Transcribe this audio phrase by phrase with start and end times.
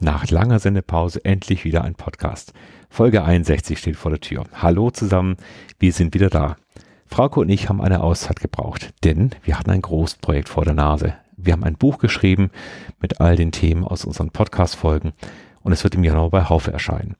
[0.00, 2.52] Nach langer Sendepause endlich wieder ein Podcast.
[2.88, 4.44] Folge 61 steht vor der Tür.
[4.54, 5.36] Hallo zusammen,
[5.80, 6.56] wir sind wieder da.
[7.06, 11.14] Frauke und ich haben eine Auszeit gebraucht, denn wir hatten ein Großprojekt vor der Nase.
[11.36, 12.50] Wir haben ein Buch geschrieben
[13.00, 15.14] mit all den Themen aus unseren Podcast-Folgen
[15.62, 17.16] und es wird im Januar bei Haufe erscheinen.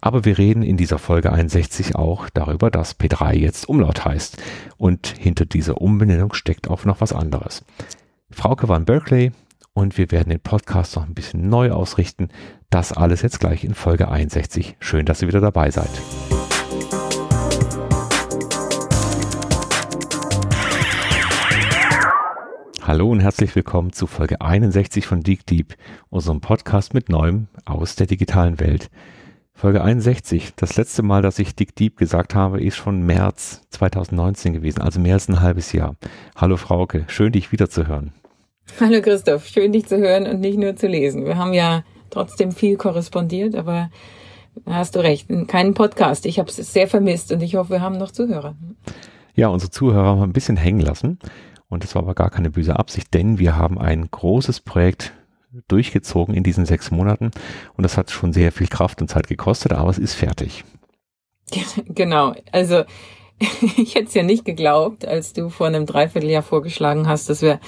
[0.00, 4.42] Aber wir reden in dieser Folge 61 auch darüber, dass P3 jetzt Umlaut heißt.
[4.78, 7.62] Und hinter dieser Umbenennung steckt auch noch was anderes.
[8.30, 9.32] Frauke war in Berkeley,
[9.74, 12.28] und wir werden den Podcast noch ein bisschen neu ausrichten.
[12.70, 14.76] Das alles jetzt gleich in Folge 61.
[14.80, 15.90] Schön, dass ihr wieder dabei seid.
[22.82, 25.74] Hallo und herzlich willkommen zu Folge 61 von Deep Deep,
[26.10, 28.90] unserem Podcast mit Neuem aus der digitalen Welt.
[29.54, 34.54] Folge 61, das letzte Mal, dass ich Dick Deep gesagt habe, ist schon März 2019
[34.54, 35.94] gewesen, also mehr als ein halbes Jahr.
[36.34, 38.12] Hallo Frauke, schön dich wiederzuhören.
[38.80, 41.26] Hallo Christoph, schön dich zu hören und nicht nur zu lesen.
[41.26, 43.90] Wir haben ja trotzdem viel korrespondiert, aber
[44.66, 46.24] hast du recht, keinen Podcast.
[46.26, 48.56] Ich habe es sehr vermisst und ich hoffe, wir haben noch Zuhörer.
[49.34, 51.18] Ja, unsere Zuhörer haben ein bisschen hängen lassen
[51.68, 55.12] und das war aber gar keine böse Absicht, denn wir haben ein großes Projekt
[55.68, 57.30] durchgezogen in diesen sechs Monaten
[57.76, 60.64] und das hat schon sehr viel Kraft und Zeit gekostet, aber es ist fertig.
[61.86, 62.84] Genau, also
[63.76, 67.60] ich hätte es ja nicht geglaubt, als du vor einem Dreivierteljahr vorgeschlagen hast, dass wir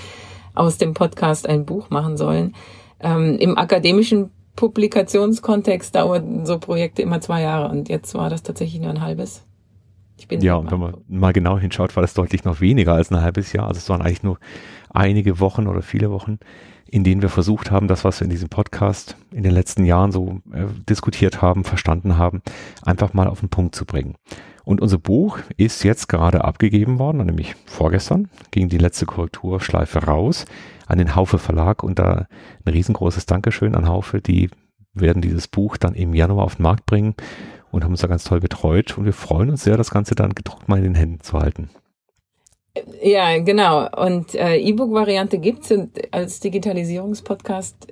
[0.55, 2.55] aus dem Podcast ein Buch machen sollen.
[3.01, 8.81] Ähm, Im akademischen Publikationskontext dauern so Projekte immer zwei Jahre und jetzt war das tatsächlich
[8.81, 9.45] nur ein halbes.
[10.17, 13.11] Ich bin ja, und wenn man mal genau hinschaut, war das deutlich noch weniger als
[13.11, 13.67] ein halbes Jahr.
[13.67, 14.39] Also es waren eigentlich nur
[14.91, 16.39] einige Wochen oder viele Wochen,
[16.87, 20.13] in denen wir versucht haben, das, was wir in diesem Podcast in den letzten Jahren
[20.13, 22.43] so äh, diskutiert haben, verstanden haben,
[22.83, 24.15] einfach mal auf den Punkt zu bringen.
[24.65, 30.47] Und unser Buch ist jetzt gerade abgegeben worden, nämlich vorgestern, ging die letzte Korrekturschleife raus
[30.87, 32.27] an den Haufe Verlag und da
[32.65, 34.51] ein riesengroßes Dankeschön an Haufe, die
[34.95, 37.15] werden dieses Buch dann im Januar auf den Markt bringen
[37.71, 40.35] und haben uns da ganz toll betreut und wir freuen uns sehr, das Ganze dann
[40.35, 41.71] gedruckt mal in den Händen zu halten.
[43.03, 43.89] Ja, genau.
[43.89, 47.87] Und äh, E-Book-Variante gibt's und als Digitalisierungspodcast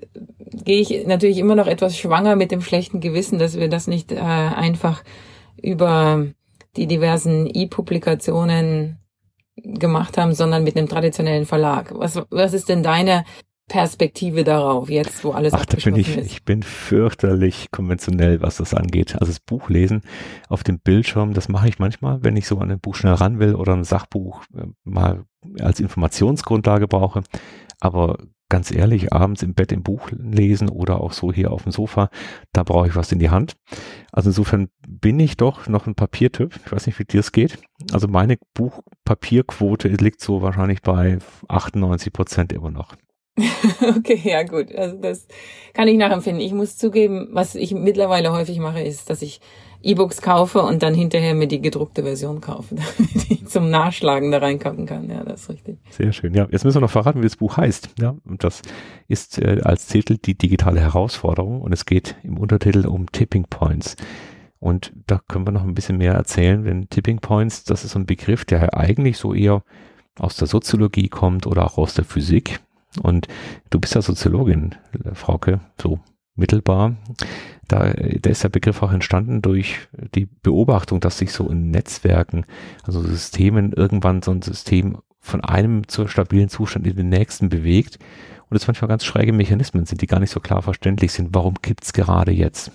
[0.64, 4.10] gehe ich natürlich immer noch etwas schwanger mit dem schlechten Gewissen, dass wir das nicht
[4.10, 5.04] äh, einfach
[5.60, 6.26] über
[6.76, 8.98] die diversen E-Publikationen
[9.56, 11.92] gemacht haben, sondern mit einem traditionellen Verlag.
[11.94, 13.24] Was, was ist denn deine
[13.68, 16.26] Perspektive darauf, jetzt wo alles Ach, da bin ich, ist?
[16.26, 19.14] ich bin fürchterlich konventionell, was das angeht.
[19.14, 20.02] Also das Buch lesen
[20.48, 23.38] auf dem Bildschirm, das mache ich manchmal, wenn ich so an ein Buch schnell ran
[23.38, 25.24] will oder ein Sachbuch äh, mal
[25.60, 27.22] als Informationsgrundlage brauche.
[27.80, 28.18] Aber
[28.52, 32.10] ganz ehrlich, abends im Bett im Buch lesen oder auch so hier auf dem Sofa,
[32.52, 33.54] da brauche ich was in die Hand.
[34.12, 36.60] Also insofern bin ich doch noch ein Papiertyp.
[36.62, 37.56] Ich weiß nicht, wie dir es geht.
[37.92, 41.18] Also meine Buchpapierquote liegt so wahrscheinlich bei
[41.48, 42.94] 98 Prozent immer noch.
[43.96, 44.74] okay, ja gut.
[44.74, 45.26] Also das
[45.72, 46.44] kann ich nachempfinden.
[46.44, 49.40] Ich muss zugeben, was ich mittlerweile häufig mache, ist, dass ich
[49.82, 54.38] E-Books kaufe und dann hinterher mir die gedruckte Version kaufe, damit ich zum Nachschlagen da
[54.38, 55.08] reinkommen kann.
[55.10, 55.78] Ja, das ist richtig.
[55.90, 56.34] Sehr schön.
[56.34, 57.90] Ja, jetzt müssen wir noch verraten, wie das Buch heißt.
[58.00, 58.62] Ja, und das
[59.08, 63.96] ist äh, als Titel die digitale Herausforderung und es geht im Untertitel um Tipping Points.
[64.58, 67.98] Und da können wir noch ein bisschen mehr erzählen, denn Tipping Points, das ist so
[67.98, 69.64] ein Begriff, der eigentlich so eher
[70.18, 72.60] aus der Soziologie kommt oder auch aus der Physik.
[73.02, 73.26] Und
[73.70, 74.74] du bist ja Soziologin,
[75.14, 75.98] Frauke, so
[76.36, 76.96] mittelbar.
[77.72, 82.44] Da, da ist der Begriff auch entstanden durch die Beobachtung, dass sich so in Netzwerken,
[82.84, 87.98] also Systemen, irgendwann so ein System von einem zur stabilen Zustand in den nächsten bewegt
[88.50, 91.30] und es manchmal ganz schräge Mechanismen sind, die gar nicht so klar verständlich sind.
[91.32, 92.72] Warum kippt's gerade jetzt?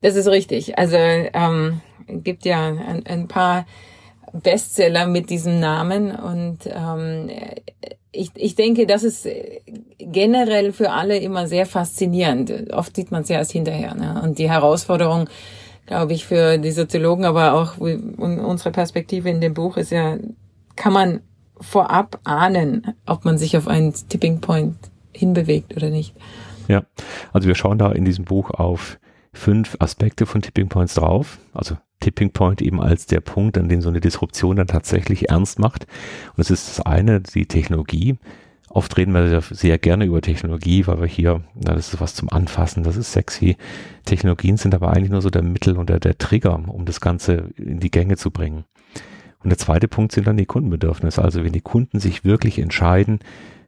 [0.00, 0.78] Das ist richtig.
[0.78, 3.66] Also ähm, gibt ja ein, ein paar
[4.32, 7.30] Bestseller mit diesem Namen und ähm,
[8.12, 9.28] ich, ich denke, das ist
[9.98, 12.72] generell für alle immer sehr faszinierend.
[12.72, 13.94] Oft sieht man es ja erst hinterher.
[13.94, 14.20] Ne?
[14.22, 15.28] Und die Herausforderung,
[15.86, 20.16] glaube ich, für die Soziologen, aber auch unsere Perspektive in dem Buch ist ja,
[20.74, 21.20] kann man
[21.60, 24.76] vorab ahnen, ob man sich auf einen Tipping Point
[25.12, 26.14] hinbewegt oder nicht.
[26.68, 26.84] Ja,
[27.32, 28.98] also wir schauen da in diesem Buch auf
[29.32, 31.38] fünf Aspekte von Tipping Points drauf.
[31.52, 35.58] Also Tipping Point eben als der Punkt, an dem so eine Disruption dann tatsächlich ernst
[35.58, 35.86] macht.
[36.30, 38.16] Und das ist das eine, die Technologie.
[38.70, 42.30] Oft reden wir sehr gerne über Technologie, weil wir hier, na, das ist was zum
[42.30, 43.56] Anfassen, das ist sexy.
[44.04, 47.50] Technologien sind aber eigentlich nur so der Mittel und der, der Trigger, um das Ganze
[47.56, 48.64] in die Gänge zu bringen.
[49.42, 51.22] Und der zweite Punkt sind dann die Kundenbedürfnisse.
[51.22, 53.20] Also wenn die Kunden sich wirklich entscheiden,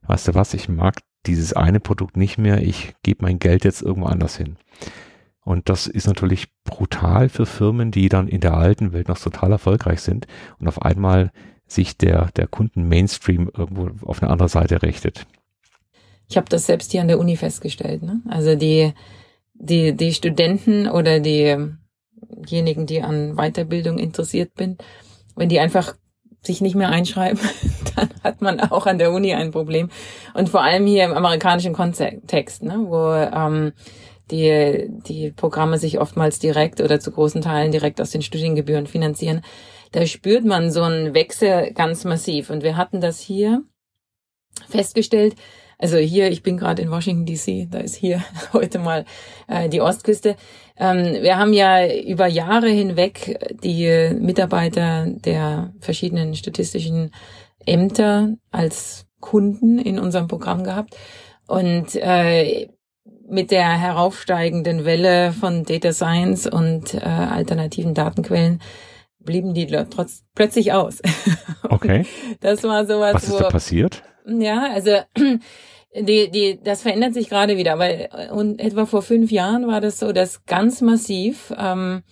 [0.03, 0.97] weißt du was, ich mag
[1.27, 4.57] dieses eine Produkt nicht mehr, ich gebe mein Geld jetzt irgendwo anders hin.
[5.45, 9.53] Und das ist natürlich brutal für Firmen, die dann in der alten Welt noch total
[9.53, 10.27] erfolgreich sind
[10.59, 11.33] und auf einmal
[11.67, 15.27] sich der, der Kunden Mainstream irgendwo auf eine andere Seite richtet.
[16.29, 18.03] ich habe das selbst hier an der Uni festgestellt.
[18.03, 18.21] Ne?
[18.29, 18.93] Also die,
[19.55, 24.79] die, die Studenten oder diejenigen, die an Weiterbildung interessiert bin,
[25.37, 25.95] wenn die einfach
[26.43, 27.41] sich nicht mehr einschreiben,
[27.97, 29.91] dann hat man auch an der Uni ein Problem.
[30.35, 33.73] Und vor allem hier im amerikanischen Kontext, ne, wo ähm,
[34.31, 39.43] die, die Programme sich oftmals direkt oder zu großen Teilen direkt aus den Studiengebühren finanzieren,
[39.93, 42.51] da spürt man so einen Wechsel ganz massiv.
[42.51, 43.63] Und wir hatten das hier
[44.69, 45.35] festgestellt.
[45.79, 48.23] Also hier, ich bin gerade in Washington DC, da ist hier
[48.53, 49.07] heute mal
[49.49, 50.37] äh, die Ostküste.
[50.77, 57.13] Ähm, wir haben ja über Jahre hinweg die Mitarbeiter der verschiedenen statistischen
[57.65, 60.97] Ämter als Kunden in unserem Programm gehabt.
[61.47, 62.69] Und äh,
[63.31, 68.61] mit der heraufsteigenden Welle von Data Science und äh, alternativen Datenquellen
[69.19, 71.01] blieben die trotz plötzlich aus.
[71.63, 72.05] Okay.
[72.41, 73.15] das war sowas.
[73.15, 74.03] Was ist wo, da passiert?
[74.27, 74.91] Ja, also
[75.95, 80.01] die, die, das verändert sich gerade wieder, weil und etwa vor fünf Jahren war das
[80.01, 82.03] so, dass ganz massiv ähm,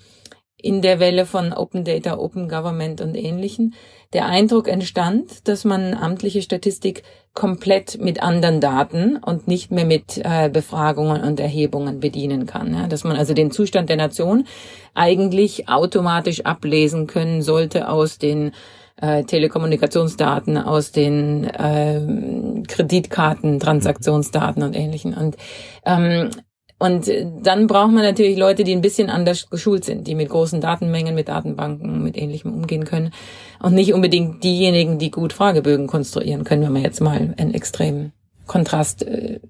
[0.60, 3.75] in der Welle von Open Data, Open Government und ähnlichen
[4.14, 7.02] der Eindruck entstand, dass man amtliche Statistik
[7.34, 12.72] komplett mit anderen Daten und nicht mehr mit äh, Befragungen und Erhebungen bedienen kann.
[12.72, 12.87] Ja?
[12.87, 14.46] Dass man also den Zustand der Nation
[14.94, 18.52] eigentlich automatisch ablesen können sollte aus den
[19.00, 25.14] äh, Telekommunikationsdaten, aus den äh, Kreditkarten, Transaktionsdaten und ähnlichen.
[25.14, 25.37] Und
[25.84, 26.31] ähm,
[26.79, 27.11] und
[27.43, 31.15] dann braucht man natürlich Leute, die ein bisschen anders geschult sind, die mit großen Datenmengen,
[31.15, 33.13] mit Datenbanken, mit ähnlichem umgehen können.
[33.61, 38.13] Und nicht unbedingt diejenigen, die gut Fragebögen konstruieren können, wenn man jetzt mal einen extremen
[38.47, 39.41] Kontrast äh,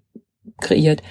[0.61, 1.03] kreiert.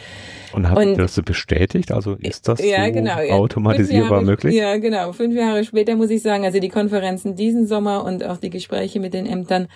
[0.53, 1.91] Und hat und, das so bestätigt?
[1.91, 3.35] Also ist das ja, so genau, ja.
[3.35, 4.55] automatisierbar Jahre, möglich?
[4.55, 5.11] Ja, genau.
[5.11, 8.99] Fünf Jahre später muss ich sagen, also die Konferenzen diesen Sommer und auch die Gespräche
[8.99, 9.67] mit den Ämtern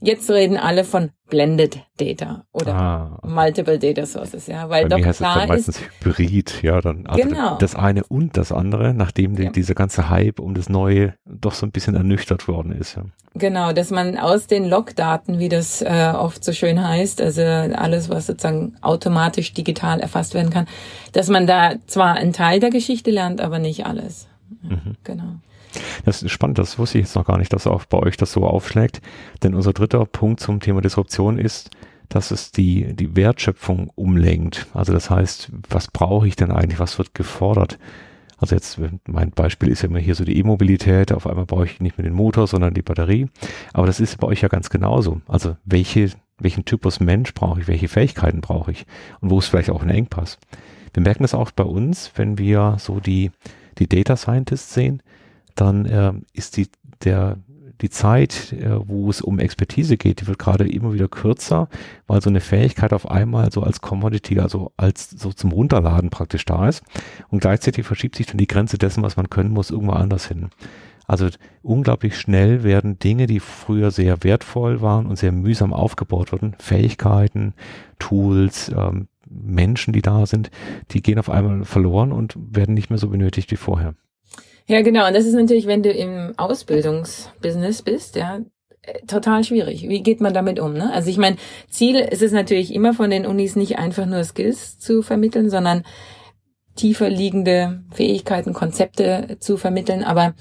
[0.00, 3.20] Jetzt reden alle von Blended Data oder ah.
[3.26, 7.28] Multiple Data Sources, ja, weil Bei doch mir klar es meistens Hybrid, ja, dann also
[7.28, 7.56] genau.
[7.56, 9.50] das eine und das andere, nachdem die, ja.
[9.50, 12.96] dieser ganze Hype um das Neue doch so ein bisschen ernüchtert worden ist.
[12.96, 13.04] Ja.
[13.34, 18.10] Genau, dass man aus den Logdaten, wie das äh, oft so schön heißt, also alles,
[18.10, 20.66] was sozusagen automatisch digital erfasst werden kann,
[21.12, 24.28] dass man da zwar einen Teil der Geschichte lernt, aber nicht alles.
[24.62, 24.96] Mhm.
[25.04, 25.40] Genau.
[26.04, 28.32] Das ist spannend, das wusste ich jetzt noch gar nicht, dass auch bei euch das
[28.32, 29.00] so aufschlägt.
[29.42, 31.70] Denn unser dritter Punkt zum Thema Disruption ist,
[32.08, 34.66] dass es die, die Wertschöpfung umlenkt.
[34.74, 36.78] Also das heißt, was brauche ich denn eigentlich?
[36.78, 37.78] Was wird gefordert?
[38.38, 41.12] Also jetzt, mein Beispiel ist ja immer hier so die E-Mobilität.
[41.12, 43.28] Auf einmal brauche ich nicht mehr den Motor, sondern die Batterie.
[43.72, 45.20] Aber das ist bei euch ja ganz genauso.
[45.26, 47.68] Also welche, welchen Typus Mensch brauche ich?
[47.68, 48.86] Welche Fähigkeiten brauche ich?
[49.20, 50.38] Und wo ist vielleicht auch ein Engpass?
[50.92, 53.30] Wir merken das auch bei uns, wenn wir so die,
[53.78, 55.02] die Data Scientists sehen
[55.56, 56.68] dann äh, ist die,
[57.02, 57.38] der,
[57.80, 61.68] die Zeit, äh, wo es um Expertise geht, die wird gerade immer wieder kürzer,
[62.06, 66.44] weil so eine Fähigkeit auf einmal so als Commodity, also als so zum Runterladen praktisch
[66.44, 66.82] da ist.
[67.28, 70.50] Und gleichzeitig verschiebt sich dann die Grenze dessen, was man können muss, irgendwo anders hin.
[71.06, 71.28] Also
[71.62, 77.54] unglaublich schnell werden Dinge, die früher sehr wertvoll waren und sehr mühsam aufgebaut wurden, Fähigkeiten,
[77.98, 80.50] Tools, ähm, Menschen, die da sind,
[80.90, 83.94] die gehen auf einmal verloren und werden nicht mehr so benötigt wie vorher.
[84.68, 85.06] Ja, genau.
[85.06, 88.40] Und das ist natürlich, wenn du im Ausbildungsbusiness bist, ja,
[89.06, 89.88] total schwierig.
[89.88, 90.74] Wie geht man damit um?
[90.74, 90.92] Ne?
[90.92, 91.36] Also ich meine,
[91.68, 95.84] Ziel ist es natürlich immer von den Unis nicht einfach nur Skills zu vermitteln, sondern
[96.76, 100.04] tiefer liegende Fähigkeiten, Konzepte zu vermitteln.
[100.04, 100.34] Aber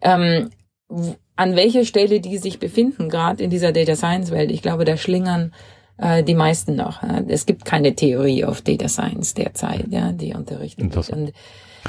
[0.00, 0.50] ähm,
[1.36, 4.96] an welcher Stelle die sich befinden, gerade in dieser Data Science Welt, ich glaube, da
[4.96, 5.52] schlingern
[5.98, 7.02] äh, die meisten noch.
[7.02, 7.22] Ja?
[7.28, 11.10] Es gibt keine Theorie auf Data Science derzeit, ja, die unterrichtet wird.
[11.10, 11.32] Und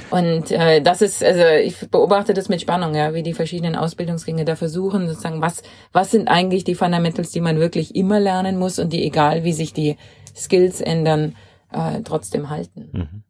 [0.10, 4.46] und äh, das ist, also ich beobachte das mit Spannung, ja, wie die verschiedenen Ausbildungsgänge
[4.46, 8.80] da versuchen, sozusagen, was, was sind eigentlich die Fundamentals, die man wirklich immer lernen muss
[8.80, 9.98] und die, egal wie sich die
[10.36, 11.36] Skills ändern,
[11.72, 12.90] äh, trotzdem halten.
[12.94, 13.24] Mhm.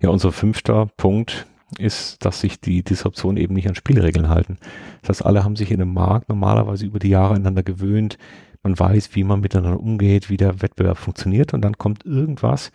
[0.00, 1.46] Ja, unser fünfter Punkt
[1.78, 4.58] ist, dass sich die Disruption eben nicht an Spielregeln halten.
[5.02, 8.18] Das heißt, alle haben sich in einem Markt normalerweise über die Jahre einander gewöhnt.
[8.62, 12.70] Man weiß, wie man miteinander umgeht, wie der Wettbewerb funktioniert und dann kommt irgendwas,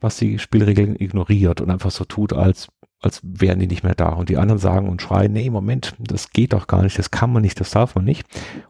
[0.00, 2.68] was die Spielregeln ignoriert und einfach so tut, als,
[3.00, 4.10] als wären die nicht mehr da.
[4.10, 7.32] Und die anderen sagen und schreien, nee, Moment, das geht doch gar nicht, das kann
[7.32, 8.26] man nicht, das darf man nicht.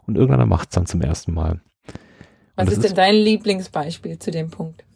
[0.06, 1.60] Und irgendeiner macht es dann zum ersten Mal.
[2.54, 4.86] Was ist denn dein Lieblingsbeispiel zu dem Punkt?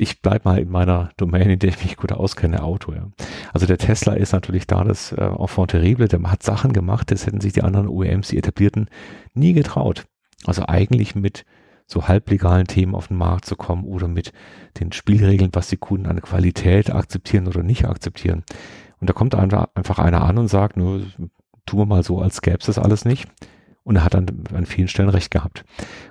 [0.00, 2.92] ich bleibe mal in meiner Domain, in der ich mich gut auskenne, Auto.
[2.94, 3.10] Ja.
[3.52, 7.26] Also der Tesla ist natürlich da das äh, Enfant terrible, der hat Sachen gemacht, das
[7.26, 8.88] hätten sich die anderen OEMs, die etablierten,
[9.34, 10.06] nie getraut.
[10.46, 11.44] Also eigentlich mit
[11.90, 14.32] so halblegalen Themen auf den Markt zu kommen oder mit
[14.78, 18.44] den Spielregeln, was die Kunden an Qualität akzeptieren oder nicht akzeptieren.
[19.00, 21.02] Und da kommt einfach einer an und sagt, nur
[21.66, 23.28] tun wir mal so, als gäbe es das alles nicht.
[23.82, 25.64] Und er hat an, an vielen Stellen recht gehabt.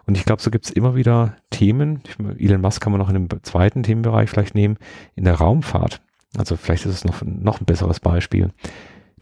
[0.06, 2.02] Und ich glaube, so gibt es immer wieder Themen,
[2.38, 4.78] Elon Musk kann man noch in einem zweiten Themenbereich vielleicht nehmen,
[5.16, 6.02] in der Raumfahrt.
[6.36, 8.50] Also vielleicht ist es noch, noch ein besseres Beispiel.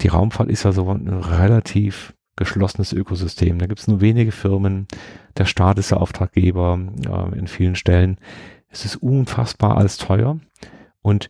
[0.02, 3.60] Die Raumfahrt ist ja so ein relativ geschlossenes Ökosystem.
[3.60, 4.88] Da gibt es nur wenige Firmen.
[5.36, 8.18] Der Staat ist der Auftraggeber äh, in vielen Stellen.
[8.70, 10.40] Es ist unfassbar alles teuer.
[11.02, 11.30] Und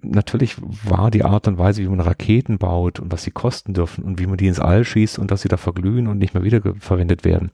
[0.00, 4.04] natürlich war die Art und Weise, wie man Raketen baut und was sie kosten dürfen
[4.04, 6.44] und wie man die ins All schießt und dass sie da verglühen und nicht mehr
[6.44, 7.50] wiederverwendet werden,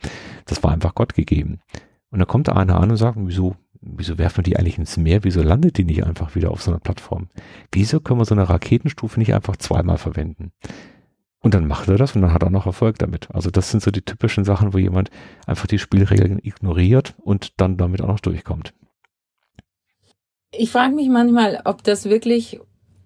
[0.47, 1.61] das war einfach Gott gegeben.
[2.11, 4.97] Und da kommt da einer an und sagt, wieso, wieso werfen wir die eigentlich ins
[4.97, 5.25] Meer?
[5.25, 7.29] Wieso landet die nicht einfach wieder auf so einer Plattform?
[7.71, 10.53] Wieso können wir so eine Raketenstufe nicht einfach zweimal verwenden?
[11.43, 13.29] Und dann macht er das und dann hat er noch Erfolg damit.
[13.33, 15.11] Also das sind so die typischen Sachen, wo jemand
[15.47, 18.73] einfach die Spielregeln ignoriert und dann damit auch noch durchkommt.
[20.53, 22.61] Ich frage mich manchmal, ob das wirklich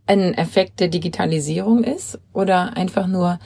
[0.07, 3.39] ein Effekt der Digitalisierung ist oder einfach nur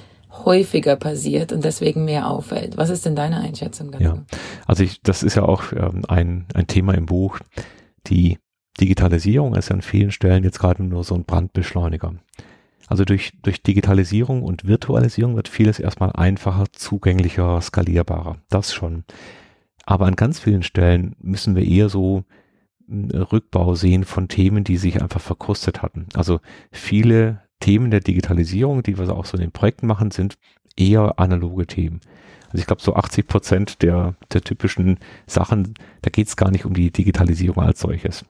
[0.45, 2.77] häufiger passiert und deswegen mehr auffällt.
[2.77, 4.05] Was ist denn deine Einschätzung dazu?
[4.05, 4.25] Ja,
[4.67, 7.39] also ich, das ist ja auch ähm, ein, ein Thema im Buch.
[8.07, 8.39] Die
[8.81, 12.15] Digitalisierung ist an vielen Stellen jetzt gerade nur so ein Brandbeschleuniger.
[12.91, 18.39] Also durch, durch Digitalisierung und Virtualisierung wird vieles erstmal einfacher, zugänglicher, skalierbarer.
[18.49, 19.05] Das schon.
[19.87, 22.25] Aber an ganz vielen Stellen müssen wir eher so
[22.89, 26.09] Rückbau sehen von Themen, die sich einfach verkrustet hatten.
[26.15, 26.41] Also
[26.73, 30.37] viele Themen der Digitalisierung, die wir auch so in den Projekten machen, sind
[30.77, 32.01] eher analoge Themen.
[32.47, 36.65] Also ich glaube, so 80 Prozent der, der typischen Sachen, da geht es gar nicht
[36.65, 38.25] um die Digitalisierung als solches.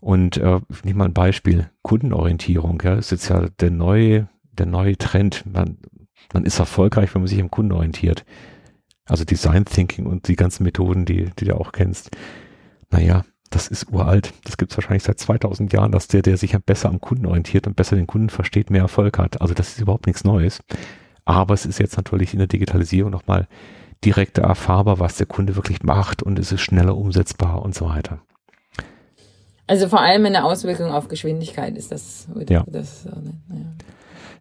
[0.00, 4.66] Und äh, ich nehme mal ein Beispiel, Kundenorientierung, ja, ist jetzt ja der neue, der
[4.66, 5.44] neue Trend.
[5.52, 5.78] Man,
[6.32, 8.24] man ist erfolgreich, wenn man sich am Kunden orientiert.
[9.06, 12.10] Also Design Thinking und die ganzen Methoden, die, die du auch kennst.
[12.90, 14.34] Naja, das ist uralt.
[14.44, 17.66] Das gibt es wahrscheinlich seit 2000 Jahren, dass der, der sich besser am Kunden orientiert
[17.66, 19.40] und besser den Kunden versteht, mehr Erfolg hat.
[19.40, 20.60] Also das ist überhaupt nichts Neues.
[21.24, 23.48] Aber es ist jetzt natürlich in der Digitalisierung nochmal
[24.04, 28.20] direkter erfahrbar, was der Kunde wirklich macht und es ist schneller umsetzbar und so weiter.
[29.68, 32.26] Also vor allem eine Auswirkung auf Geschwindigkeit ist das.
[32.48, 32.64] Ja.
[32.66, 33.12] das ja.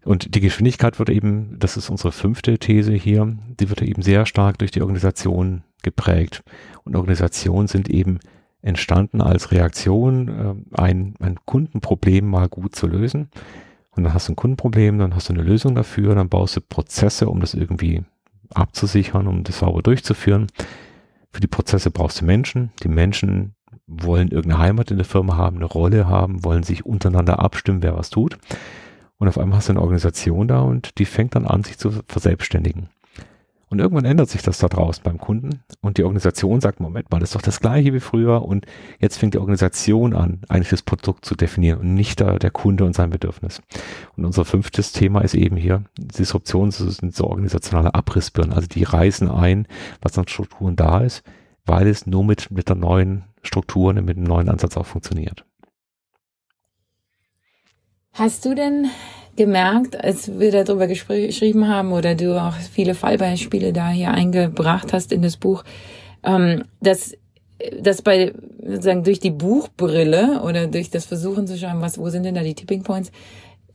[0.05, 4.25] Und die Geschwindigkeit wird eben, das ist unsere fünfte These hier, die wird eben sehr
[4.25, 6.43] stark durch die Organisation geprägt.
[6.85, 8.19] Und Organisationen sind eben
[8.61, 13.29] entstanden als Reaktion, äh, ein, ein Kundenproblem mal gut zu lösen.
[13.91, 16.61] Und dann hast du ein Kundenproblem, dann hast du eine Lösung dafür, dann baust du
[16.61, 18.03] Prozesse, um das irgendwie
[18.53, 20.47] abzusichern, um das sauber durchzuführen.
[21.33, 22.71] Für die Prozesse brauchst du Menschen.
[22.81, 23.56] Die Menschen
[23.87, 27.97] wollen irgendeine Heimat in der Firma haben, eine Rolle haben, wollen sich untereinander abstimmen, wer
[27.97, 28.37] was tut.
[29.17, 31.91] Und auf einmal hast du eine Organisation da und die fängt dann an, sich zu
[32.07, 32.89] verselbstständigen.
[33.69, 37.19] Und irgendwann ändert sich das da draußen beim Kunden und die Organisation sagt, Moment mal,
[37.19, 38.65] das ist doch das gleiche wie früher und
[38.99, 42.85] jetzt fängt die Organisation an, eigentlich das Produkt zu definieren und nicht da der Kunde
[42.85, 43.61] und sein Bedürfnis.
[44.15, 49.29] Und unser fünftes Thema ist eben hier, Disruption sind so organisationale Abrissbirnen, also die reißen
[49.29, 49.67] ein,
[50.01, 51.23] was an Strukturen da ist,
[51.65, 55.45] weil es nur mit, mit der neuen Struktur und mit dem neuen Ansatz auch funktioniert.
[58.13, 58.87] Hast du denn
[59.35, 65.11] gemerkt, als wir darüber geschrieben haben oder du auch viele Fallbeispiele da hier eingebracht hast
[65.11, 65.63] in das Buch,
[66.23, 67.13] ähm, dass
[67.81, 72.23] dass bei sozusagen durch die Buchbrille oder durch das Versuchen zu schauen, was wo sind
[72.23, 73.11] denn da die Tipping Points,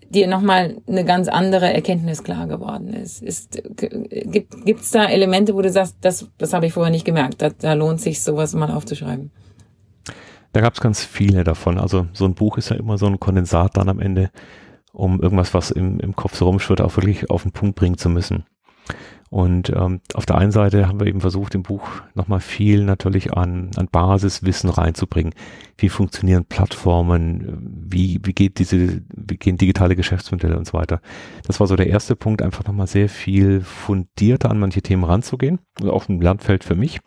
[0.09, 3.23] dir nochmal eine ganz andere Erkenntnis klar geworden ist.
[3.23, 7.43] ist gibt gibt's da Elemente, wo du sagst, das das habe ich vorher nicht gemerkt,
[7.43, 9.31] da, da lohnt sich sowas mal aufzuschreiben?
[10.53, 11.79] Da gab es ganz viele davon.
[11.79, 14.31] Also so ein Buch ist ja immer so ein Kondensat dann am Ende
[14.93, 18.11] um irgendwas, was im, im Kopf so rumschwirrt, auch wirklich auf den Punkt bringen zu
[18.11, 18.45] müssen.
[19.31, 23.33] Und ähm, auf der einen Seite haben wir eben versucht, im Buch nochmal viel natürlich
[23.33, 25.33] an, an Basiswissen reinzubringen.
[25.79, 27.87] Wie funktionieren Plattformen?
[27.89, 31.01] Wie, wie geht diese, wie gehen digitale Geschäftsmodelle und so weiter?
[31.47, 35.61] Das war so der erste Punkt, einfach nochmal sehr viel fundierter an manche Themen ranzugehen.
[35.81, 37.01] Also auch ein Lernfeld für mich.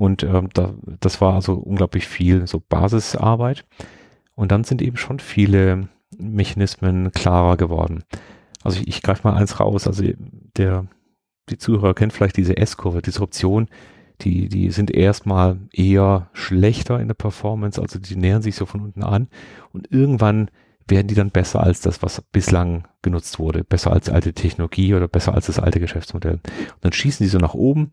[0.00, 3.66] Und ähm, da, das war also unglaublich viel so Basisarbeit.
[4.34, 8.04] Und dann sind eben schon viele Mechanismen klarer geworden.
[8.64, 10.02] Also ich, ich greife mal eins raus, also
[10.56, 10.86] der,
[11.50, 13.68] die Zuhörer kennen vielleicht diese S-Kurve, Disruption,
[14.22, 18.80] die, die sind erstmal eher schlechter in der Performance, also die nähern sich so von
[18.80, 19.28] unten an
[19.74, 20.50] und irgendwann
[20.88, 25.08] werden die dann besser als das, was bislang genutzt wurde, besser als alte Technologie oder
[25.08, 26.40] besser als das alte Geschäftsmodell.
[26.42, 27.90] Und dann schießen die so nach oben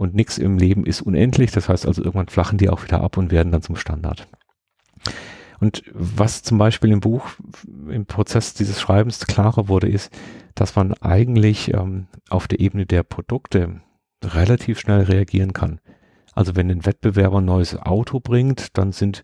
[0.00, 3.18] und nichts im Leben ist unendlich, das heißt also irgendwann flachen die auch wieder ab
[3.18, 4.26] und werden dann zum Standard.
[5.60, 7.26] Und was zum Beispiel im Buch,
[7.86, 10.10] im Prozess dieses Schreibens klarer wurde, ist,
[10.54, 13.82] dass man eigentlich ähm, auf der Ebene der Produkte
[14.24, 15.80] relativ schnell reagieren kann.
[16.32, 19.22] Also wenn ein Wettbewerber ein neues Auto bringt, dann sind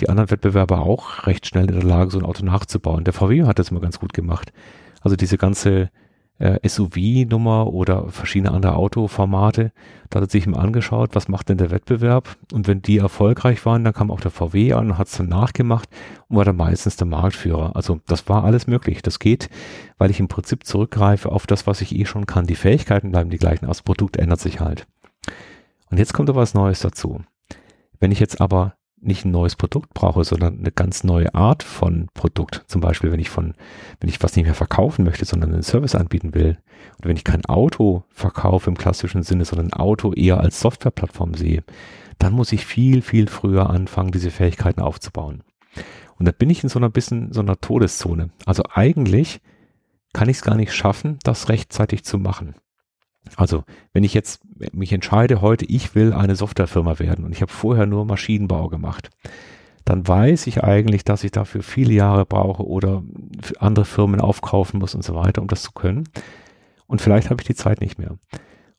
[0.00, 3.04] die anderen Wettbewerber auch recht schnell in der Lage, so ein Auto nachzubauen.
[3.04, 4.52] Der VW hat das immer ganz gut gemacht.
[5.00, 5.88] Also diese ganze
[6.40, 9.72] SUV-Nummer oder verschiedene andere Autoformate.
[10.08, 12.36] Da hat er sich mal angeschaut, was macht denn der Wettbewerb?
[12.52, 15.28] Und wenn die erfolgreich waren, dann kam auch der VW an und hat es dann
[15.28, 15.88] nachgemacht
[16.28, 17.74] und war dann meistens der Marktführer.
[17.74, 19.02] Also das war alles möglich.
[19.02, 19.50] Das geht,
[19.98, 22.46] weil ich im Prinzip zurückgreife auf das, was ich eh schon kann.
[22.46, 24.86] Die Fähigkeiten bleiben die gleichen, das Produkt ändert sich halt.
[25.90, 27.20] Und jetzt kommt da was Neues dazu.
[27.98, 32.08] Wenn ich jetzt aber nicht ein neues Produkt brauche, sondern eine ganz neue Art von
[32.14, 32.64] Produkt.
[32.66, 33.54] Zum Beispiel, wenn ich von,
[34.00, 36.58] wenn ich was nicht mehr verkaufen möchte, sondern einen Service anbieten will.
[36.98, 41.34] Und wenn ich kein Auto verkaufe im klassischen Sinne, sondern ein Auto eher als Softwareplattform
[41.34, 41.64] sehe,
[42.18, 45.42] dann muss ich viel, viel früher anfangen, diese Fähigkeiten aufzubauen.
[46.18, 48.30] Und da bin ich in so einer bisschen, so einer Todeszone.
[48.44, 49.40] Also eigentlich
[50.12, 52.54] kann ich es gar nicht schaffen, das rechtzeitig zu machen.
[53.36, 54.40] Also, wenn ich jetzt
[54.72, 59.10] mich entscheide, heute, ich will eine Softwarefirma werden und ich habe vorher nur Maschinenbau gemacht,
[59.84, 63.02] dann weiß ich eigentlich, dass ich dafür viele Jahre brauche oder
[63.58, 66.08] andere Firmen aufkaufen muss und so weiter, um das zu können.
[66.86, 68.18] Und vielleicht habe ich die Zeit nicht mehr.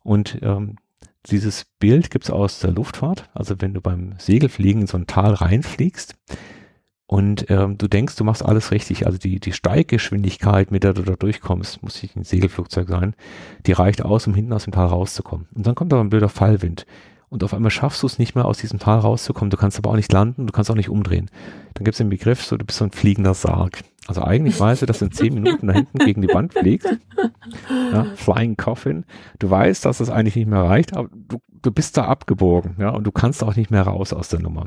[0.03, 0.75] Und ähm,
[1.25, 3.29] dieses Bild gibt es aus der Luftfahrt.
[3.33, 6.15] Also wenn du beim Segelfliegen in so ein Tal reinfliegst,
[7.09, 9.07] und ähm, du denkst, du machst alles richtig.
[9.07, 13.15] Also die, die Steiggeschwindigkeit, mit der du da durchkommst, muss nicht ein Segelflugzeug sein,
[13.65, 15.47] die reicht aus, um hinten aus dem Tal rauszukommen.
[15.55, 16.85] Und dann kommt aber ein blöder Fallwind.
[17.29, 19.49] Und auf einmal schaffst du es nicht mehr, aus diesem Tal rauszukommen.
[19.49, 21.31] Du kannst aber auch nicht landen, du kannst auch nicht umdrehen.
[21.73, 23.79] Dann gibt es den Begriff, so du bist so ein fliegender Sarg.
[24.09, 26.97] Also eigentlich weißt du, dass du in zehn Minuten da hinten gegen die Wand fliegst.
[27.69, 29.05] Ja, Flying Coffin.
[29.37, 32.89] Du weißt, dass das eigentlich nicht mehr reicht, aber du, du bist da abgebogen, ja,
[32.89, 34.65] und du kannst auch nicht mehr raus aus der Nummer.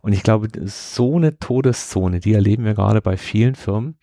[0.00, 3.98] Und ich glaube, so eine Todeszone, die erleben wir gerade bei vielen Firmen,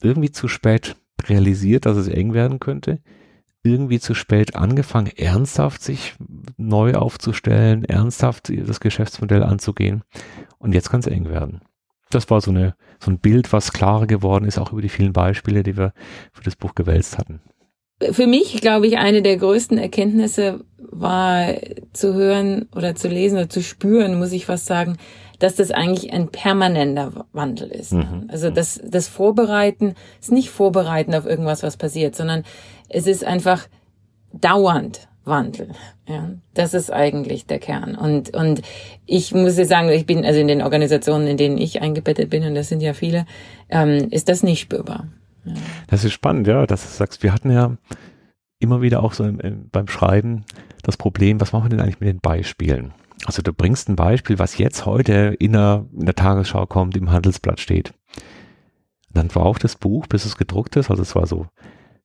[0.00, 0.96] irgendwie zu spät
[1.26, 3.02] realisiert, dass es eng werden könnte,
[3.62, 6.14] irgendwie zu spät angefangen, ernsthaft sich
[6.56, 10.04] neu aufzustellen, ernsthaft das Geschäftsmodell anzugehen.
[10.56, 11.60] Und jetzt kann es eng werden.
[12.10, 15.12] Das war so, eine, so ein Bild, was klarer geworden ist, auch über die vielen
[15.12, 15.92] Beispiele, die wir
[16.32, 17.40] für das Buch gewälzt hatten.
[18.12, 21.54] Für mich, glaube ich, eine der größten Erkenntnisse war
[21.92, 24.96] zu hören oder zu lesen oder zu spüren, muss ich fast sagen,
[25.38, 27.92] dass das eigentlich ein permanenter Wandel ist.
[27.92, 28.28] Mhm.
[28.28, 32.44] Also das, das Vorbereiten ist nicht Vorbereiten auf irgendwas, was passiert, sondern
[32.88, 33.66] es ist einfach
[34.32, 35.68] dauernd Wandel.
[36.06, 37.94] Ja, das ist eigentlich der Kern.
[37.94, 38.62] Und, und
[39.06, 42.44] ich muss dir sagen, ich bin also in den Organisationen, in denen ich eingebettet bin,
[42.44, 43.26] und das sind ja viele,
[43.68, 45.08] ähm, ist das nicht spürbar.
[45.44, 45.54] Ja.
[45.88, 47.76] Das ist spannend, ja, dass du sagst, wir hatten ja
[48.58, 50.44] immer wieder auch so im, im, beim Schreiben
[50.82, 52.92] das Problem, was machen wir denn eigentlich mit den Beispielen?
[53.24, 57.10] Also du bringst ein Beispiel, was jetzt heute in der, in der Tagesschau kommt, im
[57.10, 57.92] Handelsblatt steht.
[59.12, 61.46] Dann braucht das Buch, bis es gedruckt ist, also es war so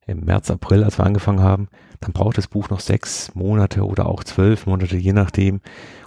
[0.06, 1.68] im März, April, als wir angefangen haben,
[2.00, 5.60] dann braucht das Buch noch sechs Monate oder auch zwölf Monate, je nachdem.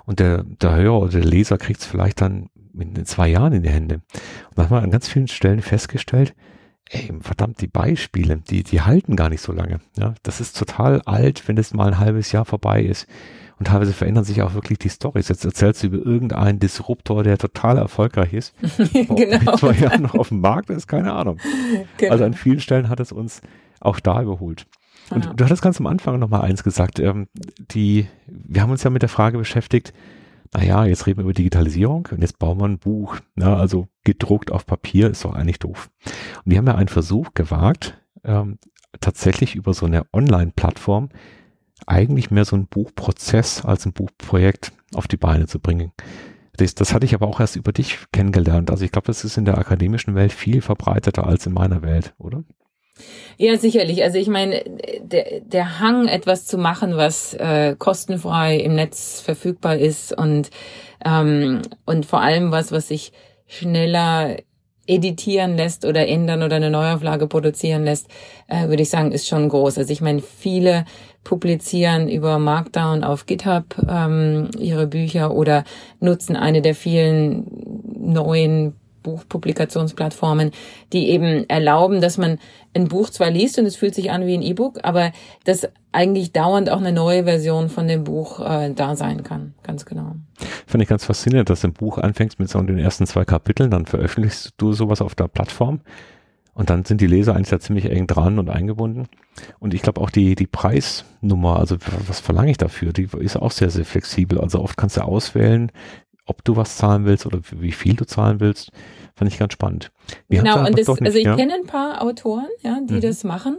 [0.06, 3.64] Und der, der Hörer oder der Leser kriegt es vielleicht dann in zwei Jahren in
[3.64, 3.96] die Hände.
[3.96, 6.36] Und da haben wir an ganz vielen Stellen festgestellt,
[6.90, 9.80] ey, verdammt, die Beispiele, die, die halten gar nicht so lange.
[9.98, 13.08] Ja, das ist total alt, wenn es mal ein halbes Jahr vorbei ist.
[13.60, 15.30] Und teilweise verändern sich auch wirklich die Stories.
[15.30, 18.54] Jetzt erzählst du über irgendeinen Disruptor, der total erfolgreich ist.
[18.94, 19.56] genau.
[19.56, 21.40] Zwei Jahre noch auf dem Markt ist, keine Ahnung.
[21.98, 22.12] Genau.
[22.12, 23.42] Also an vielen Stellen hat es uns
[23.80, 24.66] auch da überholt.
[25.10, 25.34] Und ja.
[25.34, 27.00] du hattest ganz am Anfang noch mal eins gesagt.
[27.00, 27.28] Ähm,
[27.72, 29.94] die, wir haben uns ja mit der Frage beschäftigt,
[30.54, 33.18] naja, jetzt reden wir über Digitalisierung und jetzt bauen wir ein Buch.
[33.36, 35.90] Na, also gedruckt auf Papier ist doch eigentlich doof.
[36.44, 38.58] Und die haben ja einen Versuch gewagt, ähm,
[39.00, 41.10] tatsächlich über so eine Online-Plattform
[41.86, 45.92] eigentlich mehr so ein Buchprozess als ein Buchprojekt auf die Beine zu bringen.
[46.54, 48.72] Das, das hatte ich aber auch erst über dich kennengelernt.
[48.72, 52.16] Also ich glaube, das ist in der akademischen Welt viel verbreiteter als in meiner Welt,
[52.18, 52.44] oder?
[53.38, 54.04] Ja, sicherlich.
[54.04, 54.64] Also ich meine,
[55.02, 60.50] der, der Hang, etwas zu machen, was äh, kostenfrei im Netz verfügbar ist und,
[61.06, 63.12] ähm, und vor allem was, was sich
[63.48, 64.38] schneller
[64.88, 68.08] editieren lässt oder ändern oder eine Neuauflage produzieren lässt,
[68.48, 69.78] äh, würde ich sagen, ist schon groß.
[69.78, 70.86] Also ich meine, viele
[71.24, 75.66] publizieren über Markdown auf GitHub ähm, ihre Bücher oder
[76.00, 77.46] nutzen eine der vielen
[78.00, 80.52] neuen Buchpublikationsplattformen,
[80.94, 82.40] die eben erlauben, dass man
[82.84, 85.12] ein Buch zwar liest und es fühlt sich an wie ein E-Book, aber
[85.44, 89.54] dass eigentlich dauernd auch eine neue Version von dem Buch äh, da sein kann.
[89.64, 90.16] Ganz genau.
[90.66, 93.72] Finde ich ganz faszinierend, dass du ein Buch anfängst mit so den ersten zwei Kapiteln,
[93.72, 95.82] dann veröffentlichst du sowas auf der Plattform
[96.58, 99.08] und dann sind die Leser eigentlich da ziemlich eng dran und eingebunden.
[99.60, 103.52] Und ich glaube auch die, die Preisnummer, also was verlange ich dafür, die ist auch
[103.52, 104.40] sehr, sehr flexibel.
[104.42, 105.72] Also oft kannst du auswählen,
[106.28, 108.72] ob du was zahlen willst oder wie viel du zahlen willst.
[109.16, 109.92] Fand ich ganz spannend.
[110.28, 111.36] Wir genau, und das, nicht, also ich ja?
[111.36, 113.02] kenne ein paar Autoren, ja, die mhm.
[113.02, 113.58] das machen.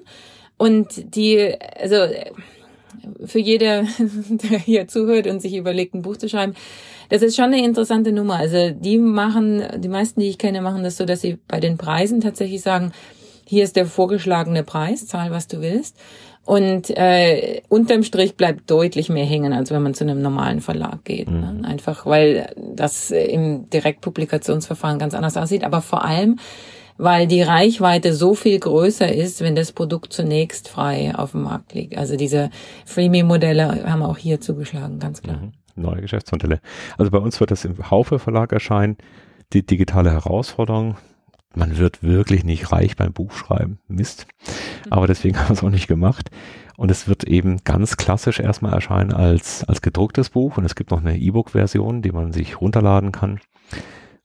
[0.56, 1.96] Und die, also
[3.24, 3.82] für jeder,
[4.28, 6.54] der hier zuhört und sich überlegt, ein Buch zu schreiben,
[7.08, 8.36] das ist schon eine interessante Nummer.
[8.36, 11.78] Also die machen, die meisten, die ich kenne, machen das so, dass sie bei den
[11.78, 12.92] Preisen tatsächlich sagen,
[13.46, 15.96] hier ist der vorgeschlagene Preis, zahl was du willst.
[16.48, 21.04] Und äh, unterm Strich bleibt deutlich mehr hängen, als wenn man zu einem normalen Verlag
[21.04, 21.30] geht.
[21.30, 21.52] Ne?
[21.52, 21.60] Mhm.
[21.60, 21.68] Ne?
[21.68, 25.62] Einfach weil das im Direktpublikationsverfahren ganz anders aussieht.
[25.62, 26.38] Aber vor allem,
[26.96, 31.74] weil die Reichweite so viel größer ist, wenn das Produkt zunächst frei auf dem Markt
[31.74, 31.98] liegt.
[31.98, 32.48] Also diese
[32.86, 35.36] Freemium-Modelle haben auch hier zugeschlagen, ganz klar.
[35.36, 35.52] Mhm.
[35.76, 36.60] Neue Geschäftsmodelle.
[36.96, 38.96] Also bei uns wird das im Haufe Verlag erscheinen.
[39.52, 40.96] Die digitale Herausforderung,
[41.58, 43.78] man wird wirklich nicht reich beim Buchschreiben.
[43.88, 44.26] Mist.
[44.90, 46.30] Aber deswegen haben wir es auch nicht gemacht.
[46.76, 50.56] Und es wird eben ganz klassisch erstmal erscheinen als, als gedrucktes Buch.
[50.56, 53.40] Und es gibt noch eine E-Book-Version, die man sich runterladen kann.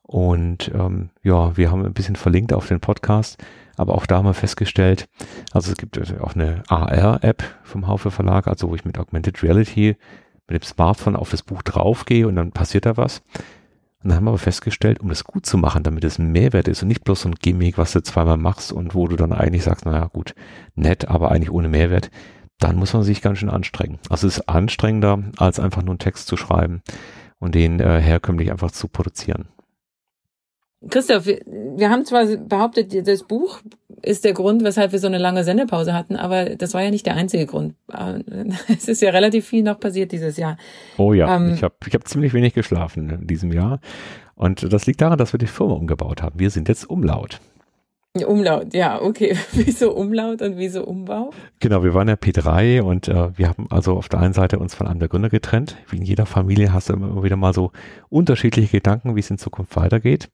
[0.03, 3.43] Und ähm, ja, wir haben ein bisschen verlinkt auf den Podcast,
[3.77, 5.07] aber auch da haben wir festgestellt,
[5.51, 9.95] also es gibt auch eine AR-App vom Haufe Verlag, also wo ich mit Augmented Reality
[10.47, 13.23] mit dem Smartphone auf das Buch draufgehe und dann passiert da was.
[14.03, 16.67] Und dann haben wir aber festgestellt, um das gut zu machen, damit es ein Mehrwert
[16.67, 19.31] ist und nicht bloß so ein Gimmick, was du zweimal machst und wo du dann
[19.31, 20.35] eigentlich sagst, naja gut,
[20.75, 22.11] nett, aber eigentlich ohne Mehrwert,
[22.59, 23.99] dann muss man sich ganz schön anstrengen.
[24.09, 26.81] Also es ist anstrengender, als einfach nur einen Text zu schreiben
[27.39, 29.47] und den äh, herkömmlich einfach zu produzieren.
[30.89, 33.61] Christoph, wir, wir haben zwar behauptet, das Buch
[34.03, 37.05] ist der Grund, weshalb wir so eine lange Sendepause hatten, aber das war ja nicht
[37.05, 37.75] der einzige Grund.
[38.67, 40.57] Es ist ja relativ viel noch passiert dieses Jahr.
[40.97, 43.79] Oh ja, ähm, ich habe ich hab ziemlich wenig geschlafen in diesem Jahr.
[44.35, 46.39] Und das liegt daran, dass wir die Firma umgebaut haben.
[46.39, 47.39] Wir sind jetzt Umlaut.
[48.21, 49.35] Umlaut, ja, okay.
[49.53, 51.31] Wieso Umlaut und wieso Umbau?
[51.59, 54.75] Genau, wir waren ja P3 und äh, wir haben also auf der einen Seite uns
[54.75, 55.77] von einem der Gründer getrennt.
[55.89, 57.71] Wie in jeder Familie hast du immer wieder mal so
[58.09, 60.29] unterschiedliche Gedanken, wie es in Zukunft weitergeht.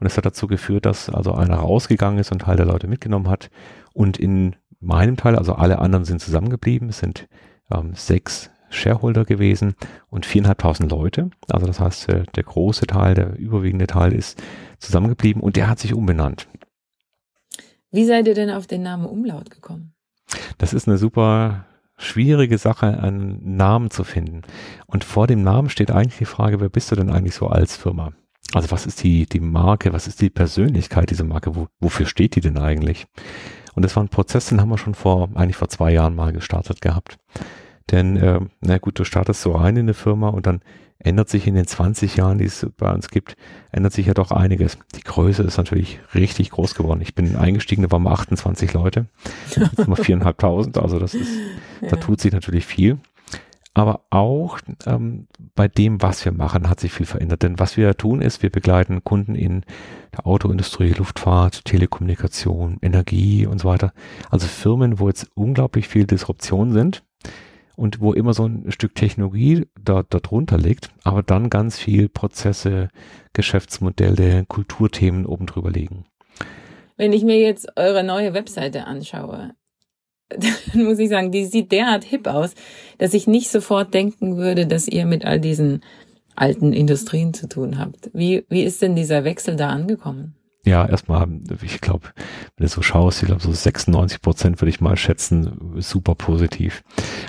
[0.00, 3.28] Und es hat dazu geführt, dass also einer rausgegangen ist und Teil der Leute mitgenommen
[3.28, 3.48] hat.
[3.92, 6.88] Und in meinem Teil, also alle anderen sind zusammengeblieben.
[6.88, 7.28] Es sind
[7.72, 9.74] ähm, sechs Shareholder gewesen
[10.08, 11.30] und viereinhalbtausend Leute.
[11.48, 14.42] Also das heißt, äh, der große Teil, der überwiegende Teil ist
[14.80, 16.48] zusammengeblieben und der hat sich umbenannt.
[17.92, 19.94] Wie seid ihr denn auf den Namen Umlaut gekommen?
[20.58, 24.42] Das ist eine super schwierige Sache, einen Namen zu finden.
[24.86, 27.76] Und vor dem Namen steht eigentlich die Frage, wer bist du denn eigentlich so als
[27.76, 28.12] Firma?
[28.54, 32.36] Also was ist die, die Marke, was ist die Persönlichkeit dieser Marke, Wo, wofür steht
[32.36, 33.06] die denn eigentlich?
[33.74, 36.32] Und das war ein Prozess, den haben wir schon vor, eigentlich vor zwei Jahren mal
[36.32, 37.18] gestartet gehabt.
[37.90, 40.60] Denn, äh, na gut, du startest so rein in eine Firma und dann
[41.00, 43.36] ändert sich in den 20 Jahren, die es bei uns gibt,
[43.72, 44.78] ändert sich ja doch einiges.
[44.94, 47.00] Die Größe ist natürlich richtig groß geworden.
[47.00, 49.06] Ich bin eingestiegen, da waren wir 28 Leute.
[49.56, 51.30] Jetzt sind wir viereinhalbtausend, also das ist,
[51.80, 51.88] ja.
[51.88, 52.98] da tut sich natürlich viel.
[53.72, 57.44] Aber auch ähm, bei dem, was wir machen, hat sich viel verändert.
[57.44, 59.64] Denn was wir tun ist, wir begleiten Kunden in
[60.12, 63.92] der Autoindustrie, Luftfahrt, Telekommunikation, Energie und so weiter.
[64.28, 67.04] Also Firmen, wo jetzt unglaublich viel Disruption sind
[67.80, 72.88] und wo immer so ein Stück Technologie da, darunter liegt, aber dann ganz viel Prozesse,
[73.32, 76.04] Geschäftsmodelle, Kulturthemen oben drüber liegen.
[76.98, 79.52] Wenn ich mir jetzt eure neue Webseite anschaue,
[80.28, 82.54] dann muss ich sagen, die sieht derart hip aus,
[82.98, 85.82] dass ich nicht sofort denken würde, dass ihr mit all diesen
[86.36, 88.10] alten Industrien zu tun habt.
[88.12, 90.34] Wie, wie ist denn dieser Wechsel da angekommen?
[90.64, 91.26] Ja, erstmal,
[91.62, 92.08] ich glaube,
[92.56, 96.82] wenn du so schaust, ich glaube, so 96 Prozent würde ich mal schätzen, super positiv.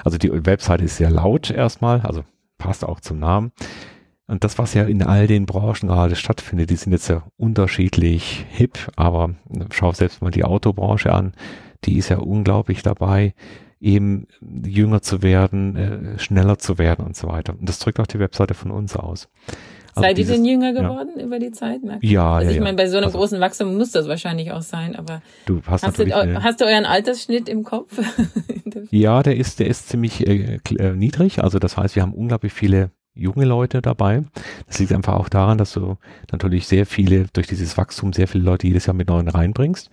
[0.03, 2.23] Also die Webseite ist sehr laut erstmal, also
[2.57, 3.51] passt auch zum Namen.
[4.27, 8.45] Und das, was ja in all den Branchen gerade stattfindet, die sind jetzt ja unterschiedlich
[8.49, 9.35] hip, aber
[9.71, 11.33] schau selbst mal die Autobranche an,
[11.83, 13.33] die ist ja unglaublich dabei,
[13.79, 17.55] eben jünger zu werden, äh, schneller zu werden und so weiter.
[17.59, 19.27] Und das drückt auch die Webseite von uns aus.
[19.93, 21.23] Also Seid ihr denn jünger geworden ja.
[21.23, 21.83] über die Zeit?
[21.83, 22.55] Merkt ja, also ja.
[22.55, 25.61] Ich meine, bei so einem also, großen Wachstum muss das wahrscheinlich auch sein, aber du
[25.67, 27.99] hast, hast, du, eine, hast du euren Altersschnitt im Kopf?
[28.91, 31.43] ja, der ist, der ist ziemlich äh, äh, niedrig.
[31.43, 34.23] Also das heißt, wir haben unglaublich viele junge Leute dabei.
[34.67, 35.97] Das liegt einfach auch daran, dass du
[36.31, 39.89] natürlich sehr viele, durch dieses Wachstum sehr viele Leute jedes Jahr mit neuen reinbringst.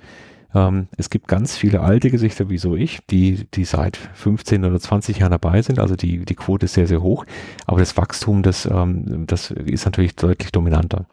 [0.55, 4.81] Ähm, es gibt ganz viele alte Gesichter, wie so ich, die, die seit 15 oder
[4.81, 5.79] 20 Jahren dabei sind.
[5.79, 7.25] Also die, die Quote ist sehr, sehr hoch.
[7.67, 11.07] Aber das Wachstum, das, ähm, das ist natürlich deutlich dominanter.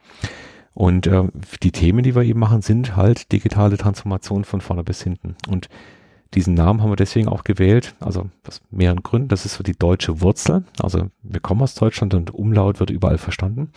[0.74, 1.24] Und äh,
[1.63, 5.36] die Themen, die wir eben machen, sind halt digitale Transformation von vorne bis hinten.
[5.48, 5.69] Und
[6.34, 9.30] diesen Namen haben wir deswegen auch gewählt, also aus mehreren Gründen.
[9.30, 10.65] Das ist so die deutsche Wurzel.
[10.80, 13.69] Also wir kommen aus Deutschland und Umlaut wird überall verstanden.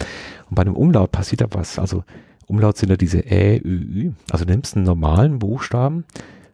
[0.50, 1.78] Und bei dem Umlaut passiert da was.
[1.78, 2.02] Also
[2.48, 4.12] Umlaut sind ja diese Ä, Ö, Ü.
[4.30, 6.04] Also du nimmst einen normalen Buchstaben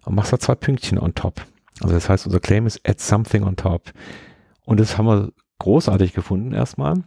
[0.04, 1.46] und machst da zwei Pünktchen on top.
[1.80, 3.92] Also das heißt, unser Claim ist add something on top.
[4.64, 7.04] Und das haben wir großartig gefunden erstmal.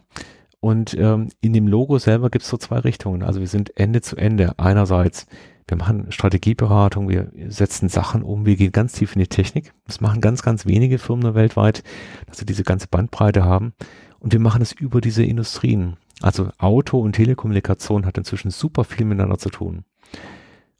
[0.60, 3.24] Und ähm, in dem Logo selber gibt es so zwei Richtungen.
[3.24, 4.58] Also wir sind Ende zu Ende.
[4.58, 5.28] Einerseits,
[5.68, 9.74] wir machen Strategieberatung, wir setzen Sachen um, wir gehen ganz tief in die Technik.
[9.86, 11.84] Das machen ganz, ganz wenige Firmen weltweit,
[12.28, 13.74] dass sie diese ganze Bandbreite haben.
[14.20, 15.98] Und wir machen es über diese Industrien.
[16.22, 19.86] Also Auto und Telekommunikation hat inzwischen super viel miteinander zu tun.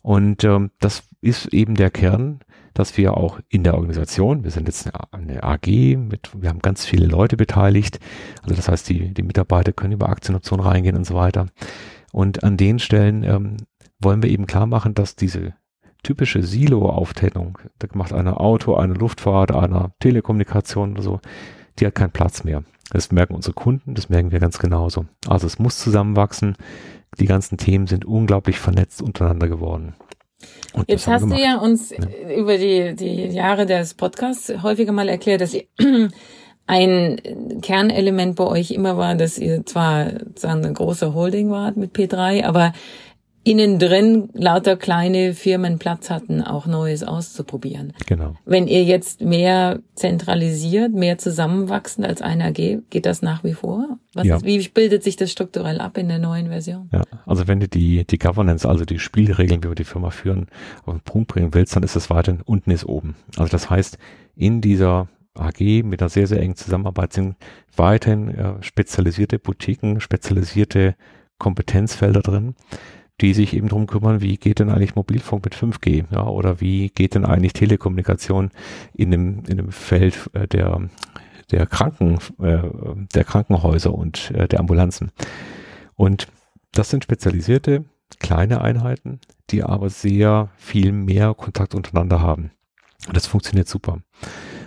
[0.02, 2.40] Und ähm, das ist eben der Kern,
[2.74, 6.86] dass wir auch in der Organisation, wir sind jetzt eine AG, mit, wir haben ganz
[6.86, 8.00] viele Leute beteiligt,
[8.44, 11.48] also das heißt, die, die Mitarbeiter können über Aktienoptionen reingehen und so weiter.
[12.14, 13.58] Und an den Stellen ähm,
[14.00, 15.56] wollen wir eben klar machen, dass diese
[16.04, 21.20] typische Silo-Aufteilung, da macht einer Auto, eine Luftfahrt, einer Telekommunikation oder so,
[21.80, 22.64] die hat keinen Platz mehr.
[22.92, 25.06] Das merken unsere Kunden, das merken wir ganz genauso.
[25.28, 26.56] Also es muss zusammenwachsen.
[27.20, 29.96] Die ganzen Themen sind unglaublich vernetzt untereinander geworden.
[30.74, 31.98] Und Jetzt hast du ja uns ja.
[32.36, 35.58] über die, die Jahre des Podcasts häufiger mal erklärt, dass
[36.68, 37.22] ein
[37.62, 40.12] Kernelement bei euch immer war, dass ihr zwar
[40.44, 42.74] eine große Holding wart mit P3, aber
[43.48, 47.94] innen drin lauter kleine Firmen Platz hatten, auch Neues auszuprobieren.
[48.06, 48.36] Genau.
[48.46, 54.00] Wenn ihr jetzt mehr zentralisiert, mehr zusammenwachsen als eine AG, geht das nach wie vor?
[54.14, 54.36] Was ja.
[54.36, 56.90] ist, wie bildet sich das strukturell ab in der neuen Version?
[56.92, 60.48] Ja, also wenn du die, die Governance, also die Spielregeln, wie wir die Firma führen,
[60.86, 63.16] auf den Punkt bringen willst, dann ist es weiterhin unten ist oben.
[63.38, 63.98] Also das heißt,
[64.36, 67.38] in dieser AG mit einer sehr, sehr engen Zusammenarbeit sind
[67.78, 70.96] weiterhin äh, spezialisierte Boutiquen, spezialisierte
[71.38, 72.56] Kompetenzfelder drin
[73.22, 76.90] die sich eben drum kümmern, wie geht denn eigentlich Mobilfunk mit 5G, ja, oder wie
[76.90, 78.52] geht denn eigentlich Telekommunikation
[78.94, 80.90] in dem, in dem Feld äh, der,
[81.52, 82.60] der Kranken, äh,
[83.16, 85.12] der Krankenhäuser und äh, der Ambulanzen.
[85.96, 86.28] Und
[86.72, 87.86] das sind spezialisierte
[88.20, 92.52] kleine Einheiten, die aber sehr viel mehr Kontakt untereinander haben.
[93.08, 94.00] Und das funktioniert super.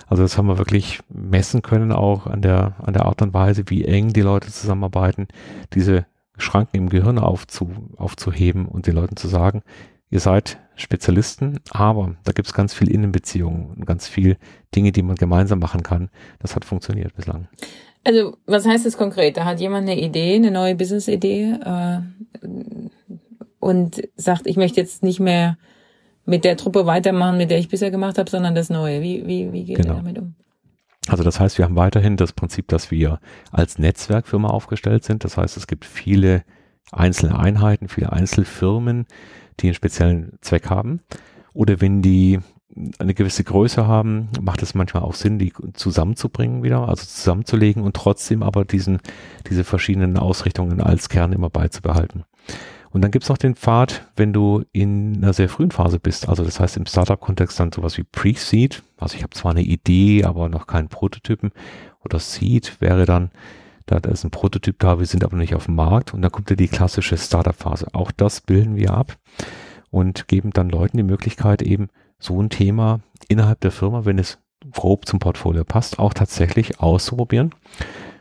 [0.09, 3.65] Also das haben wir wirklich messen können auch an der, an der Art und Weise,
[3.69, 5.29] wie eng die Leute zusammenarbeiten.
[5.73, 6.05] Diese
[6.41, 9.63] Schranken im Gehirn aufzu, aufzuheben und den Leuten zu sagen,
[10.11, 14.37] ihr seid Spezialisten, aber da gibt es ganz viel Innenbeziehungen und ganz viel
[14.75, 16.11] Dinge, die man gemeinsam machen kann.
[16.39, 17.49] Das hat funktioniert bislang.
[18.03, 19.37] Also, was heißt das konkret?
[19.37, 22.01] Da hat jemand eine Idee, eine neue Business-Idee äh,
[23.59, 25.59] und sagt, ich möchte jetzt nicht mehr
[26.25, 29.03] mit der Truppe weitermachen, mit der ich bisher gemacht habe, sondern das Neue.
[29.03, 29.95] Wie, wie, wie geht genau.
[29.95, 30.35] er damit um?
[31.11, 33.19] Also das heißt, wir haben weiterhin das Prinzip, dass wir
[33.51, 35.25] als Netzwerkfirma aufgestellt sind.
[35.25, 36.45] Das heißt, es gibt viele
[36.93, 39.07] einzelne Einheiten, viele Einzelfirmen,
[39.59, 41.01] die einen speziellen Zweck haben.
[41.53, 42.39] Oder wenn die
[43.01, 47.97] eine gewisse Größe haben, macht es manchmal auch Sinn, die zusammenzubringen wieder, also zusammenzulegen und
[47.97, 49.01] trotzdem aber diesen,
[49.49, 52.23] diese verschiedenen Ausrichtungen als Kern immer beizubehalten.
[52.93, 56.45] Und dann gibt's noch den Pfad, wenn du in einer sehr frühen Phase bist, also
[56.45, 60.49] das heißt im Startup-Kontext dann sowas wie Pre-Seed, also ich habe zwar eine Idee, aber
[60.49, 61.53] noch keinen Prototypen,
[62.05, 63.31] oder Seed wäre dann,
[63.87, 66.51] da, ist ein Prototyp da, wir sind aber nicht auf dem Markt und dann kommt
[66.51, 67.89] ja die klassische Startup-Phase.
[67.93, 69.17] Auch das bilden wir ab
[69.91, 74.39] und geben dann Leuten die Möglichkeit eben so ein Thema innerhalb der Firma, wenn es
[74.73, 77.55] grob zum Portfolio passt, auch tatsächlich auszuprobieren.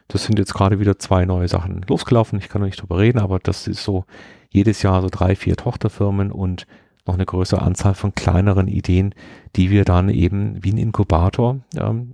[0.08, 2.40] Das sind jetzt gerade wieder zwei neue Sachen losgelaufen.
[2.40, 4.06] Ich kann noch nicht drüber reden, aber das ist so
[4.50, 6.66] jedes Jahr so drei, vier Tochterfirmen und
[7.06, 9.16] noch eine größere Anzahl von kleineren Ideen,
[9.56, 12.14] die wir dann eben wie ein Inkubator ähm,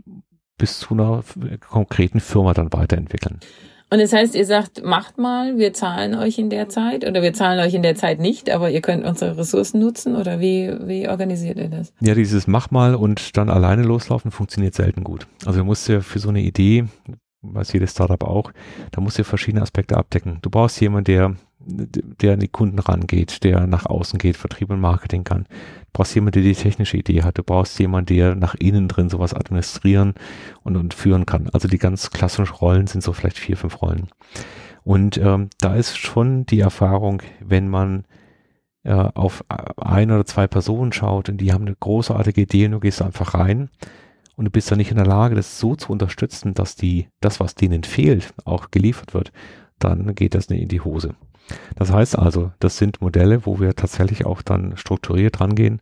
[0.57, 1.23] bis zu einer
[1.69, 3.39] konkreten Firma dann weiterentwickeln.
[3.91, 7.33] Und das heißt, ihr sagt, macht mal, wir zahlen euch in der Zeit oder wir
[7.33, 11.07] zahlen euch in der Zeit nicht, aber ihr könnt unsere Ressourcen nutzen oder wie, wie
[11.07, 11.93] organisiert ihr das?
[12.01, 15.27] Ja, dieses mach mal und dann alleine loslaufen funktioniert selten gut.
[15.45, 16.85] Also du musst ja für so eine Idee,
[17.43, 18.51] weiß jedes Startup auch,
[18.91, 20.39] da musst du verschiedene Aspekte abdecken.
[20.41, 24.79] Du brauchst jemanden, der der an die Kunden rangeht, der nach außen geht, Vertrieb und
[24.79, 25.43] Marketing kann.
[25.43, 27.37] Du brauchst jemanden, der die technische Idee hat.
[27.37, 30.13] Du brauchst jemanden, der nach innen drin sowas administrieren
[30.63, 31.49] und, und führen kann.
[31.51, 34.07] Also die ganz klassischen Rollen sind so vielleicht vier, fünf Rollen.
[34.83, 38.05] Und ähm, da ist schon die Erfahrung, wenn man
[38.83, 42.79] äh, auf ein oder zwei Personen schaut und die haben eine großartige Idee und du
[42.79, 43.69] gehst einfach rein
[44.35, 47.39] und du bist dann nicht in der Lage, das so zu unterstützen, dass die, das,
[47.39, 49.31] was denen fehlt, auch geliefert wird,
[49.79, 51.15] dann geht das nicht in die Hose.
[51.75, 55.81] Das heißt also, das sind Modelle, wo wir tatsächlich auch dann strukturiert rangehen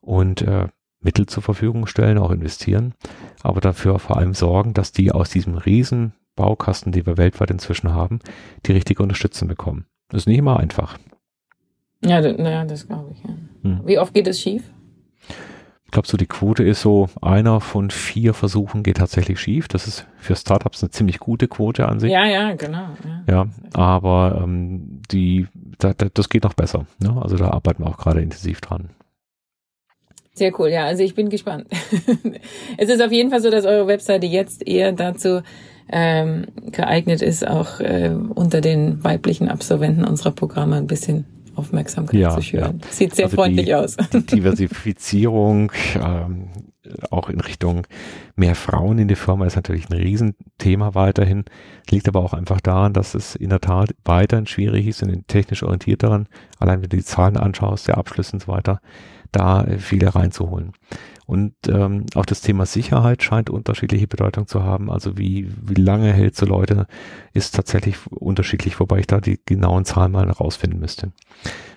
[0.00, 0.68] und äh,
[1.00, 2.94] Mittel zur Verfügung stellen, auch investieren,
[3.42, 7.92] aber dafür vor allem sorgen, dass die aus diesem riesen Baukasten, die wir weltweit inzwischen
[7.92, 8.18] haben,
[8.66, 9.86] die richtige Unterstützung bekommen.
[10.08, 10.98] Das ist nicht immer einfach.
[12.04, 13.22] Ja, naja, das glaube ich.
[13.22, 13.36] Ja.
[13.62, 13.80] Hm.
[13.84, 14.62] Wie oft geht es schief?
[15.94, 19.68] glaube, so die Quote ist so, einer von vier Versuchen geht tatsächlich schief.
[19.68, 22.12] Das ist für Startups eine ziemlich gute Quote an sich.
[22.12, 22.88] Ja, ja, genau.
[23.04, 25.46] Ja, ja aber ähm, die,
[25.78, 26.86] da, da, das geht noch besser.
[26.98, 27.20] Ne?
[27.20, 28.90] Also da arbeiten wir auch gerade intensiv dran.
[30.34, 30.84] Sehr cool, ja.
[30.84, 31.66] Also ich bin gespannt.
[32.76, 35.42] es ist auf jeden Fall so, dass eure Webseite jetzt eher dazu
[35.88, 42.34] ähm, geeignet ist, auch äh, unter den weiblichen Absolventen unserer Programme ein bisschen Aufmerksamkeit ja,
[42.34, 42.80] zu schüren.
[42.82, 42.92] Ja.
[42.92, 43.96] Sieht sehr also freundlich die, aus.
[44.12, 46.48] Die Diversifizierung, ähm,
[47.10, 47.86] auch in Richtung
[48.36, 51.44] mehr Frauen in die Firma ist natürlich ein Riesenthema weiterhin.
[51.90, 55.26] Liegt aber auch einfach daran, dass es in der Tat weiterhin schwierig ist, in den
[55.26, 58.80] technisch orientierteren, allein wenn du die Zahlen anschaust, der Abschlüsse und so weiter,
[59.32, 60.72] da viele reinzuholen.
[61.26, 64.90] Und ähm, auch das Thema Sicherheit scheint unterschiedliche Bedeutung zu haben.
[64.90, 66.86] Also wie, wie lange hält so Leute,
[67.32, 71.12] ist tatsächlich unterschiedlich, wobei ich da die genauen Zahlen mal herausfinden müsste.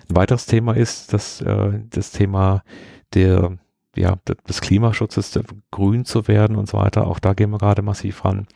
[0.08, 2.62] Ein weiteres Thema ist das, äh, das Thema
[3.14, 3.56] der,
[3.98, 4.16] ja,
[4.48, 5.38] des Klimaschutzes,
[5.70, 7.06] grün zu werden und so weiter.
[7.06, 8.46] Auch da gehen wir gerade massiv ran,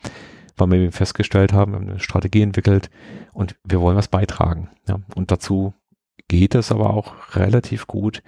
[0.57, 2.89] weil wir eben festgestellt haben, wir haben eine Strategie entwickelt
[3.33, 4.69] und wir wollen was beitragen.
[4.87, 4.99] Ja.
[5.15, 5.73] Und dazu
[6.27, 8.23] geht es aber auch relativ gut,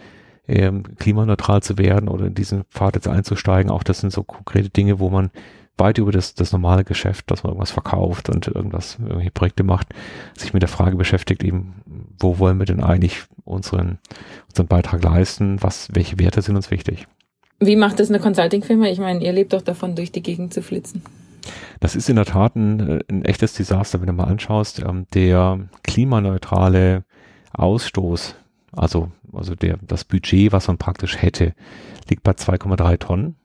[0.47, 3.71] ähm, klimaneutral zu werden oder in diesen Pfad jetzt einzusteigen.
[3.71, 5.32] Auch das sind so konkrete Dinge, wo man
[5.78, 9.88] weit über das, das normale Geschäft, dass man irgendwas verkauft und irgendwas, irgendwelche Projekte macht,
[10.38, 11.82] sich mit der Frage beschäftigt, eben,
[12.20, 14.00] wo wollen wir denn eigentlich unseren,
[14.50, 15.62] unseren Beitrag leisten?
[15.62, 17.08] Was, welche Werte sind uns wichtig?
[17.60, 18.88] Wie macht das eine Consulting-Firma?
[18.88, 21.02] Ich meine, ihr lebt doch davon, durch die Gegend zu flitzen.
[21.80, 24.80] Das ist in der Tat ein, ein echtes Desaster, wenn du mal anschaust.
[24.80, 27.04] Ähm, der klimaneutrale
[27.54, 28.36] Ausstoß
[28.76, 31.54] also, also der, das Budget, was man praktisch hätte,
[32.10, 33.36] liegt bei 2,3 Tonnen.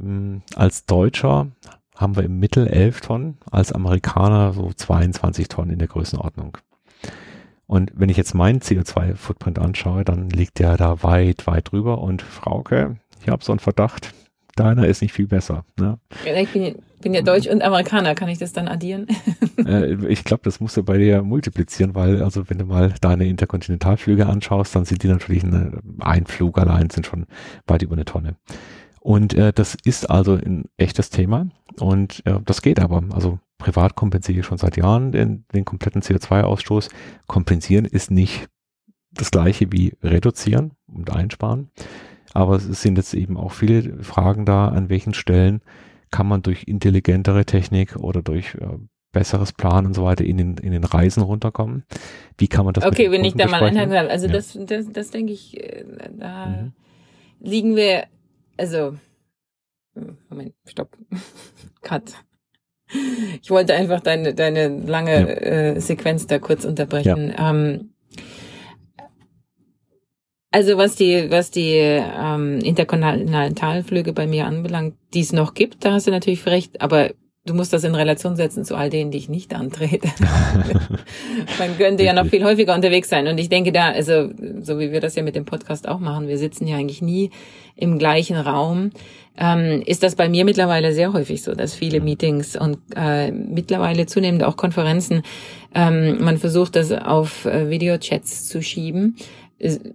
[0.00, 1.48] Hm, als Deutscher
[1.96, 6.56] haben wir im Mittel 11 Tonnen, als Amerikaner so 22 Tonnen in der Größenordnung.
[7.66, 11.98] Und wenn ich jetzt meinen CO2-Footprint anschaue, dann liegt der da weit, weit drüber.
[11.98, 14.12] Und Frauke, ich habe so einen Verdacht,
[14.56, 15.64] deiner ist nicht viel besser.
[15.78, 15.98] Ne?
[16.24, 19.06] Ich bin, bin ja Deutsch und Amerikaner, kann ich das dann addieren?
[19.64, 23.26] äh, ich glaube, das musst du bei dir multiplizieren, weil also wenn du mal deine
[23.26, 27.26] Interkontinentalflüge anschaust, dann sind die natürlich eine, ein Flug allein sind schon
[27.66, 28.34] weit über eine Tonne.
[29.00, 33.02] Und äh, das ist also ein echtes Thema und äh, das geht aber.
[33.10, 36.90] Also privat kompensiere ich schon seit Jahren den, den kompletten CO2-Ausstoß.
[37.26, 38.48] Kompensieren ist nicht
[39.12, 41.70] das gleiche wie reduzieren und einsparen.
[42.32, 45.62] Aber es sind jetzt eben auch viele Fragen da, an welchen Stellen
[46.10, 48.78] kann man durch intelligentere Technik oder durch äh,
[49.12, 51.84] besseres Plan und so weiter in den, in den Reisen runterkommen.
[52.38, 54.10] Wie kann man das Okay, wenn ich da mal einhaken darf.
[54.10, 54.32] Also ja.
[54.32, 55.84] das, das, das denke ich, äh,
[56.18, 56.72] da mhm.
[57.40, 58.04] liegen wir,
[58.60, 58.94] also,
[60.28, 60.94] Moment, stopp,
[61.80, 62.12] cut.
[63.40, 65.26] Ich wollte einfach deine, deine lange ja.
[65.26, 67.30] äh, Sequenz da kurz unterbrechen.
[67.30, 67.50] Ja.
[67.50, 67.94] Ähm,
[70.50, 75.92] also was die, was die ähm, Interkontinentalflüge bei mir anbelangt, die es noch gibt, da
[75.92, 77.12] hast du natürlich recht, aber
[77.46, 80.08] du musst das in Relation setzen zu all denen, die ich nicht antrete.
[81.58, 83.26] Man könnte ja noch viel häufiger unterwegs sein.
[83.26, 86.28] Und ich denke da, also so wie wir das ja mit dem Podcast auch machen,
[86.28, 87.30] wir sitzen ja eigentlich nie
[87.76, 88.90] im gleichen Raum,
[89.36, 94.06] ähm, ist das bei mir mittlerweile sehr häufig so, dass viele Meetings und äh, mittlerweile
[94.06, 95.22] zunehmend auch Konferenzen,
[95.74, 99.16] ähm, man versucht das auf äh, Videochats zu schieben.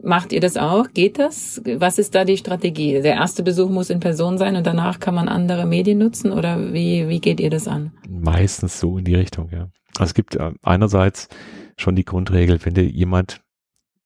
[0.04, 0.86] Macht ihr das auch?
[0.94, 1.60] Geht das?
[1.66, 3.02] Was ist da die Strategie?
[3.02, 6.72] Der erste Besuch muss in Person sein und danach kann man andere Medien nutzen oder
[6.72, 7.92] wie, wie geht ihr das an?
[8.08, 9.70] Meistens so in die Richtung, ja.
[9.98, 11.30] Also es gibt äh, einerseits
[11.78, 13.42] schon die Grundregel, wenn du jemand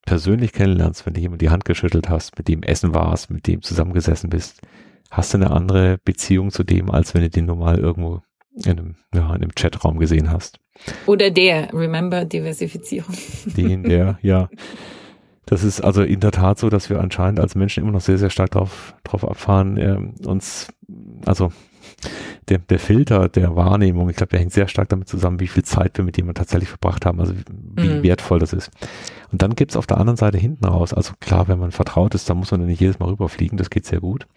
[0.09, 3.61] persönlich kennenlernst, wenn du jemand die Hand geschüttelt hast, mit dem essen warst, mit dem
[3.61, 4.59] zusammengesessen bist,
[5.11, 8.23] hast du eine andere Beziehung zu dem, als wenn du den normal irgendwo
[8.55, 10.59] in einem, ja, in einem Chatraum gesehen hast.
[11.05, 13.13] Oder der, remember Diversifizierung.
[13.55, 14.49] Den, der, ja.
[15.45, 18.17] Das ist also in der Tat so, dass wir anscheinend als Menschen immer noch sehr,
[18.17, 20.73] sehr stark drauf, drauf abfahren, äh, uns,
[21.27, 21.51] also
[22.49, 25.63] der, der Filter der Wahrnehmung, ich glaube, der hängt sehr stark damit zusammen, wie viel
[25.63, 27.33] Zeit wir mit jemandem tatsächlich verbracht haben, also
[27.75, 28.03] wie, mhm.
[28.03, 28.71] wertvoll das ist.
[29.31, 32.29] Und dann gibt's auf der anderen Seite hinten raus, also klar, wenn man vertraut ist,
[32.29, 34.27] dann muss man nicht jedes Mal rüberfliegen, das geht sehr gut.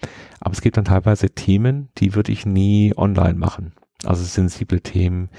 [0.40, 3.72] Aber es gibt dann teilweise Themen, die würde ich nie online machen.
[4.04, 5.30] Also sensible Themen,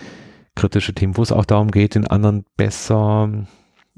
[0.55, 3.29] kritische Themen, wo es auch darum geht, den anderen besser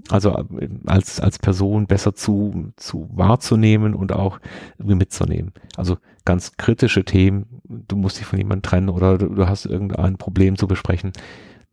[0.10, 4.40] also äh, als, als Person besser zu, zu wahrzunehmen und auch
[4.78, 5.54] mitzunehmen.
[5.76, 10.18] Also ganz kritische Themen, du musst dich von jemandem trennen oder du, du hast irgendein
[10.18, 11.12] Problem zu besprechen.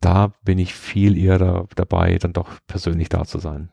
[0.01, 3.69] Da bin ich viel eher da, dabei, dann doch persönlich da zu sein.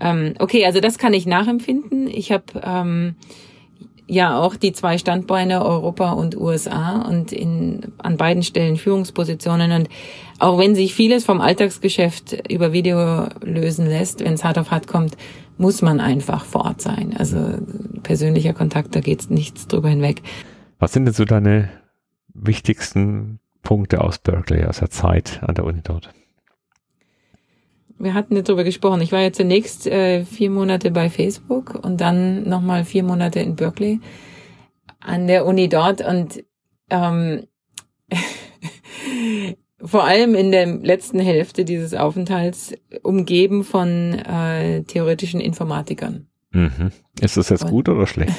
[0.00, 2.08] Ähm, okay, also das kann ich nachempfinden.
[2.08, 3.16] Ich habe ähm,
[4.12, 9.72] ja auch die zwei Standbeine Europa und USA und in, an beiden Stellen Führungspositionen.
[9.72, 9.88] Und
[10.38, 14.86] auch wenn sich vieles vom Alltagsgeschäft über Video lösen lässt, wenn es hart auf hart
[14.86, 15.16] kommt,
[15.56, 17.14] muss man einfach vor Ort sein.
[17.18, 17.38] Also
[18.02, 20.22] persönlicher Kontakt, da geht nichts drüber hinweg.
[20.78, 21.70] Was sind denn so deine
[22.34, 26.10] wichtigsten Punkte aus Berkeley, aus der Zeit an der Uni dort?
[28.02, 29.00] Wir hatten jetzt darüber gesprochen.
[29.00, 33.54] Ich war ja zunächst äh, vier Monate bei Facebook und dann nochmal vier Monate in
[33.54, 34.00] Berkeley
[34.98, 36.44] an der Uni dort und
[36.90, 37.46] ähm,
[39.84, 46.26] vor allem in der letzten Hälfte dieses Aufenthalts umgeben von äh, theoretischen Informatikern.
[46.50, 46.90] Mhm.
[47.20, 48.32] Ist das jetzt und, gut oder schlecht?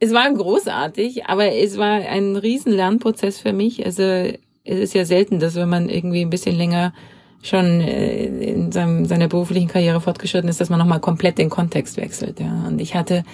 [0.00, 3.84] es war großartig, aber es war ein riesen Lernprozess für mich.
[3.86, 4.32] Also
[4.64, 6.92] es ist ja selten, dass wenn man irgendwie ein bisschen länger
[7.42, 11.96] schon äh, in seinem, seiner beruflichen Karriere fortgeschritten ist, dass man nochmal komplett den Kontext
[11.96, 12.40] wechselt.
[12.40, 12.66] Ja.
[12.68, 13.24] Und ich hatte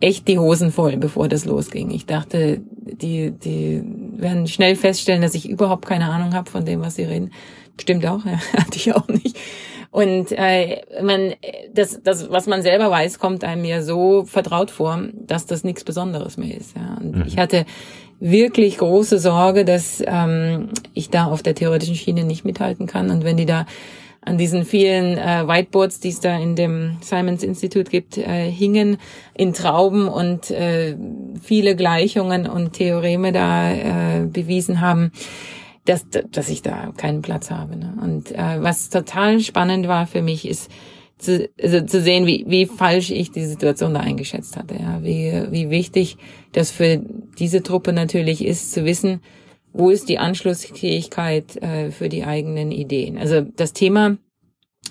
[0.00, 1.90] echt die Hosen voll, bevor das losging.
[1.90, 3.82] Ich dachte, die, die
[4.16, 7.32] werden schnell feststellen, dass ich überhaupt keine Ahnung habe von dem, was sie reden.
[7.80, 9.36] Stimmt auch, ja, hatte ich auch nicht.
[9.90, 11.34] Und äh, man,
[11.72, 15.82] das, das, was man selber weiß, kommt einem ja so vertraut vor, dass das nichts
[15.82, 16.76] Besonderes mehr ist.
[16.76, 16.98] Ja.
[17.00, 17.24] Und mhm.
[17.26, 17.64] ich hatte
[18.20, 23.10] wirklich große Sorge, dass ähm, ich da auf der theoretischen Schiene nicht mithalten kann.
[23.10, 23.66] Und wenn die da
[24.20, 28.98] an diesen vielen äh, Whiteboards, die es da in dem Simons Institut gibt, äh, hingen
[29.34, 30.96] in Trauben und äh,
[31.40, 35.12] viele Gleichungen und Theoreme da äh, bewiesen haben,
[35.84, 37.76] dass, dass ich da keinen Platz habe.
[37.76, 37.94] Ne?
[38.02, 40.70] Und äh, was total spannend war für mich, ist
[41.18, 44.74] zu, also zu sehen, wie, wie falsch ich die Situation da eingeschätzt hatte.
[44.74, 45.02] Ja?
[45.02, 46.16] Wie, wie wichtig
[46.52, 47.00] das für
[47.38, 49.20] diese Truppe natürlich ist, zu wissen,
[49.72, 53.18] wo ist die Anschlussfähigkeit äh, für die eigenen Ideen.
[53.18, 54.16] Also das Thema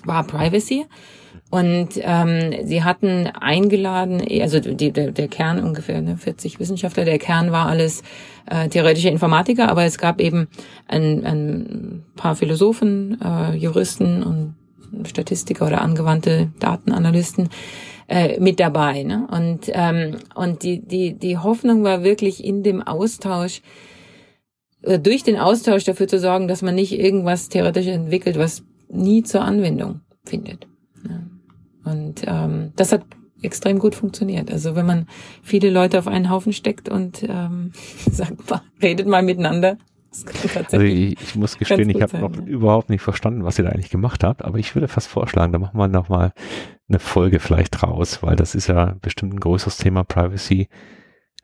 [0.04, 0.86] war Privacy.
[1.50, 7.18] Und ähm, sie hatten eingeladen, also die, der, der Kern ungefähr ne, 40 Wissenschaftler, der
[7.18, 8.02] Kern war alles
[8.50, 10.48] äh, theoretische Informatiker, aber es gab eben
[10.86, 14.56] ein, ein paar Philosophen, äh, Juristen und
[15.06, 17.48] Statistiker oder angewandte Datenanalysten
[18.08, 19.02] äh, mit dabei.
[19.02, 19.28] Ne?
[19.30, 23.62] Und, ähm, und die, die, die Hoffnung war wirklich in dem Austausch,
[24.82, 29.22] äh, durch den Austausch dafür zu sorgen, dass man nicht irgendwas theoretisch entwickelt, was nie
[29.22, 30.66] zur Anwendung findet.
[31.08, 31.90] Ja.
[31.90, 33.04] Und ähm, das hat
[33.42, 34.50] extrem gut funktioniert.
[34.50, 35.06] Also wenn man
[35.42, 37.72] viele Leute auf einen Haufen steckt und ähm,
[38.10, 38.38] sagt,
[38.82, 39.78] redet mal miteinander.
[40.54, 42.42] Also ich, ich, muss gestehen, ich habe noch ja.
[42.42, 45.58] überhaupt nicht verstanden, was ihr da eigentlich gemacht habt, aber ich würde fast vorschlagen, da
[45.58, 46.32] machen wir nochmal
[46.88, 50.68] eine Folge vielleicht raus, weil das ist ja bestimmt ein größeres Thema Privacy.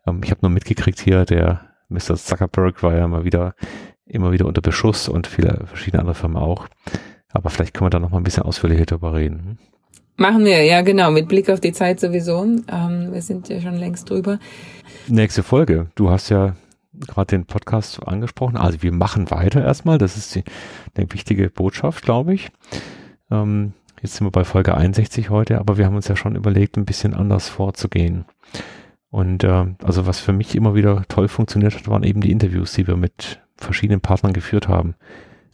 [0.07, 2.17] Ähm, ich habe nur mitgekriegt hier, der Mr.
[2.17, 3.55] Zuckerberg war ja mal wieder
[4.07, 6.69] immer wieder unter Beschuss und viele verschiedene andere Firmen auch.
[7.33, 9.39] Aber vielleicht können wir da noch mal ein bisschen ausführlicher drüber reden.
[9.39, 9.59] Hm?
[10.17, 12.45] Machen wir, ja genau, mit Blick auf die Zeit sowieso.
[12.45, 14.39] Ähm, wir sind ja schon längst drüber.
[15.09, 15.89] Nächste Folge.
[15.97, 16.55] Du hast ja
[17.07, 18.57] gerade den Podcast angesprochen.
[18.57, 19.99] Also wir machen weiter erstmal.
[19.99, 20.45] Das ist die,
[20.95, 22.51] eine wichtige Botschaft, glaube ich.
[23.31, 26.77] Ähm, jetzt sind wir bei Folge 61 heute, aber wir haben uns ja schon überlegt,
[26.77, 28.25] ein bisschen anders vorzugehen.
[29.11, 32.73] Und äh, also was für mich immer wieder toll funktioniert hat, waren eben die Interviews,
[32.73, 34.97] die wir mit verschiedenen Partnern geführt haben.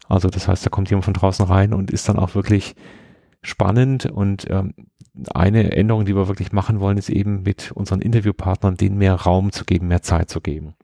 [0.09, 2.75] Also das heißt, da kommt jemand von draußen rein und ist dann auch wirklich
[3.43, 4.07] spannend.
[4.07, 4.75] Und ähm,
[5.35, 9.53] eine Änderung, die wir wirklich machen wollen, ist eben mit unseren Interviewpartnern denen mehr Raum
[9.53, 10.75] zu geben, mehr Zeit zu geben.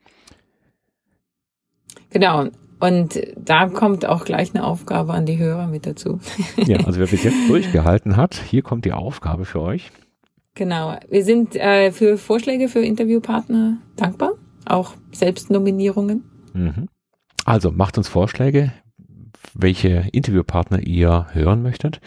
[2.09, 2.47] Genau.
[2.79, 6.19] Und da kommt auch gleich eine Aufgabe an die Hörer mit dazu.
[6.57, 9.91] ja, also wer bis jetzt durchgehalten hat, hier kommt die Aufgabe für euch.
[10.53, 10.95] Genau.
[11.09, 14.33] Wir sind äh, für Vorschläge für Interviewpartner dankbar,
[14.65, 16.23] auch Selbstnominierungen.
[16.53, 16.87] Mhm.
[17.45, 18.73] Also macht uns Vorschläge
[19.53, 21.99] welche Interviewpartner ihr hören möchtet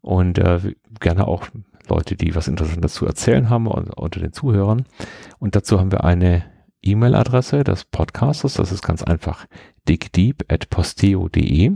[0.00, 1.46] und äh, gerne auch
[1.88, 4.84] Leute, die was Interessantes zu erzählen haben unter den Zuhörern.
[5.38, 6.44] Und dazu haben wir eine
[6.82, 9.46] E-Mail-Adresse des Podcasters, das ist ganz einfach
[9.88, 11.72] digdeep.posteo.de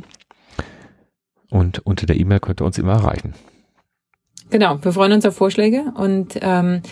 [1.50, 3.34] und unter der E-Mail könnt ihr uns immer erreichen.
[4.50, 6.82] Genau, wir freuen uns auf Vorschläge und ähm,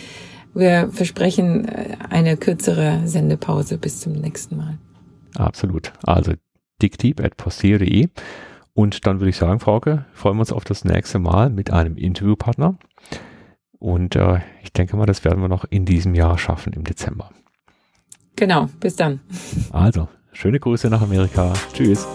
[0.53, 4.77] wir versprechen äh, eine kürzere Sendepause bis zum nächsten Mal.
[5.35, 5.93] Absolut.
[6.03, 6.33] Also
[6.81, 8.09] dickdeep.posteo.de.
[8.73, 11.95] Und dann würde ich sagen, Frauke, freuen wir uns auf das nächste Mal mit einem
[11.95, 12.77] Interviewpartner.
[13.79, 17.29] Und äh, ich denke mal, das werden wir noch in diesem Jahr schaffen, im Dezember.
[18.35, 19.19] Genau, bis dann.
[19.71, 21.53] Also, schöne Grüße nach Amerika.
[21.73, 22.07] Tschüss.